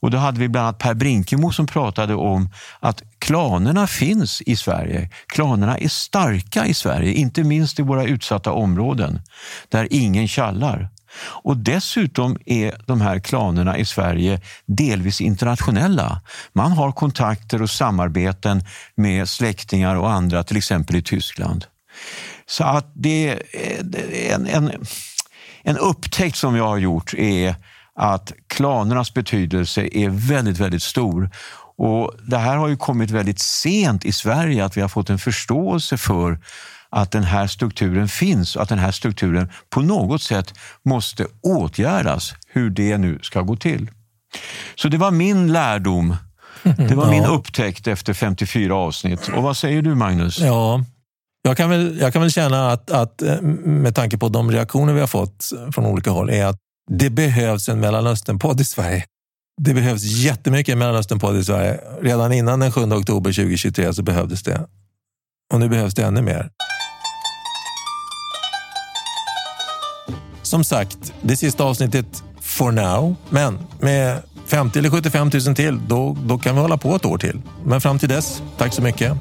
Och 0.00 0.10
då 0.10 0.18
hade 0.18 0.40
vi 0.40 0.48
bland 0.48 0.66
annat 0.66 0.78
Per 0.78 0.94
Brinkemo 0.94 1.52
som 1.52 1.66
pratade 1.66 2.14
om 2.14 2.50
att 2.80 3.02
klanerna 3.18 3.86
finns 3.86 4.42
i 4.42 4.56
Sverige. 4.56 5.10
Klanerna 5.26 5.78
är 5.78 5.88
starka 5.88 6.66
i 6.66 6.74
Sverige, 6.74 7.12
inte 7.12 7.44
minst 7.44 7.78
i 7.78 7.82
våra 7.82 8.04
utsatta 8.04 8.52
områden 8.52 9.20
där 9.68 9.88
ingen 9.90 10.28
kallar. 10.28 10.88
Och 11.16 11.56
dessutom 11.56 12.38
är 12.46 12.74
de 12.86 13.00
här 13.00 13.18
klanerna 13.18 13.78
i 13.78 13.84
Sverige 13.84 14.40
delvis 14.66 15.20
internationella. 15.20 16.20
Man 16.52 16.72
har 16.72 16.92
kontakter 16.92 17.62
och 17.62 17.70
samarbeten 17.70 18.64
med 18.94 19.28
släktingar 19.28 19.96
och 19.96 20.10
andra, 20.10 20.44
till 20.44 20.56
exempel 20.56 20.96
i 20.96 21.02
Tyskland. 21.02 21.64
Så 22.46 22.64
att 22.64 22.92
det 22.94 23.28
är 23.28 23.42
eh, 23.52 24.34
en, 24.34 24.46
en, 24.46 24.72
en 25.62 25.78
upptäckt 25.78 26.36
som 26.36 26.56
jag 26.56 26.68
har 26.68 26.78
gjort 26.78 27.14
är 27.14 27.54
att 27.94 28.32
klanernas 28.46 29.14
betydelse 29.14 29.88
är 29.92 30.08
väldigt, 30.08 30.58
väldigt 30.58 30.82
stor. 30.82 31.30
Och 31.76 32.14
Det 32.22 32.38
här 32.38 32.56
har 32.56 32.68
ju 32.68 32.76
kommit 32.76 33.10
väldigt 33.10 33.38
sent 33.38 34.04
i 34.04 34.12
Sverige, 34.12 34.64
att 34.64 34.76
vi 34.76 34.80
har 34.80 34.88
fått 34.88 35.10
en 35.10 35.18
förståelse 35.18 35.96
för 35.96 36.38
att 36.90 37.10
den 37.10 37.22
här 37.22 37.46
strukturen 37.46 38.08
finns 38.08 38.56
och 38.56 38.62
att 38.62 38.68
den 38.68 38.78
här 38.78 38.92
strukturen 38.92 39.52
på 39.70 39.80
något 39.80 40.22
sätt 40.22 40.54
måste 40.84 41.26
åtgärdas, 41.42 42.34
hur 42.48 42.70
det 42.70 42.98
nu 42.98 43.18
ska 43.22 43.42
gå 43.42 43.56
till. 43.56 43.90
Så 44.74 44.88
det 44.88 44.98
var 44.98 45.10
min 45.10 45.52
lärdom. 45.52 46.16
Det 46.62 46.94
var 46.94 47.04
ja. 47.04 47.10
min 47.10 47.24
upptäckt 47.24 47.86
efter 47.86 48.14
54 48.14 48.74
avsnitt. 48.74 49.28
Och 49.28 49.42
vad 49.42 49.56
säger 49.56 49.82
du 49.82 49.94
Magnus? 49.94 50.38
Ja, 50.38 50.84
jag 51.42 51.56
kan 51.56 51.70
väl, 51.70 51.98
jag 52.00 52.12
kan 52.12 52.22
väl 52.22 52.30
känna 52.30 52.72
att, 52.72 52.90
att 52.90 53.22
eh, 53.22 53.40
med 53.40 53.94
tanke 53.94 54.18
på 54.18 54.28
de 54.28 54.50
reaktioner 54.50 54.92
vi 54.92 55.00
har 55.00 55.06
fått 55.06 55.52
från 55.72 55.86
olika 55.86 56.10
håll 56.10 56.30
är 56.30 56.46
att 56.46 56.56
det 56.90 57.10
behövs 57.10 57.68
en 57.68 57.80
Mellanöstern-podd 57.80 58.60
i 58.60 58.64
Sverige. 58.64 59.04
Det 59.62 59.74
behövs 59.74 60.02
jättemycket 60.02 60.78
Mellanöstern-podd 60.78 61.36
i 61.36 61.44
Sverige. 61.44 61.80
Redan 62.02 62.32
innan 62.32 62.60
den 62.60 62.72
7 62.72 62.80
oktober 62.80 63.32
2023 63.32 63.94
så 63.94 64.02
behövdes 64.02 64.42
det. 64.42 64.66
Och 65.52 65.60
nu 65.60 65.68
behövs 65.68 65.94
det 65.94 66.04
ännu 66.04 66.22
mer. 66.22 66.50
Som 70.48 70.64
sagt, 70.64 71.12
det 71.22 71.36
sista 71.36 71.64
avsnittet 71.64 72.22
for 72.40 72.72
now. 72.72 73.16
Men 73.30 73.58
med 73.80 74.22
50 74.46 74.78
eller 74.78 74.90
75 74.90 75.30
000 75.46 75.54
till, 75.54 75.80
då, 75.88 76.16
då 76.26 76.38
kan 76.38 76.54
vi 76.54 76.60
hålla 76.60 76.76
på 76.76 76.96
ett 76.96 77.04
år 77.04 77.18
till. 77.18 77.42
Men 77.64 77.80
fram 77.80 77.98
till 77.98 78.08
dess, 78.08 78.42
tack 78.58 78.74
så 78.74 78.82
mycket. 78.82 79.12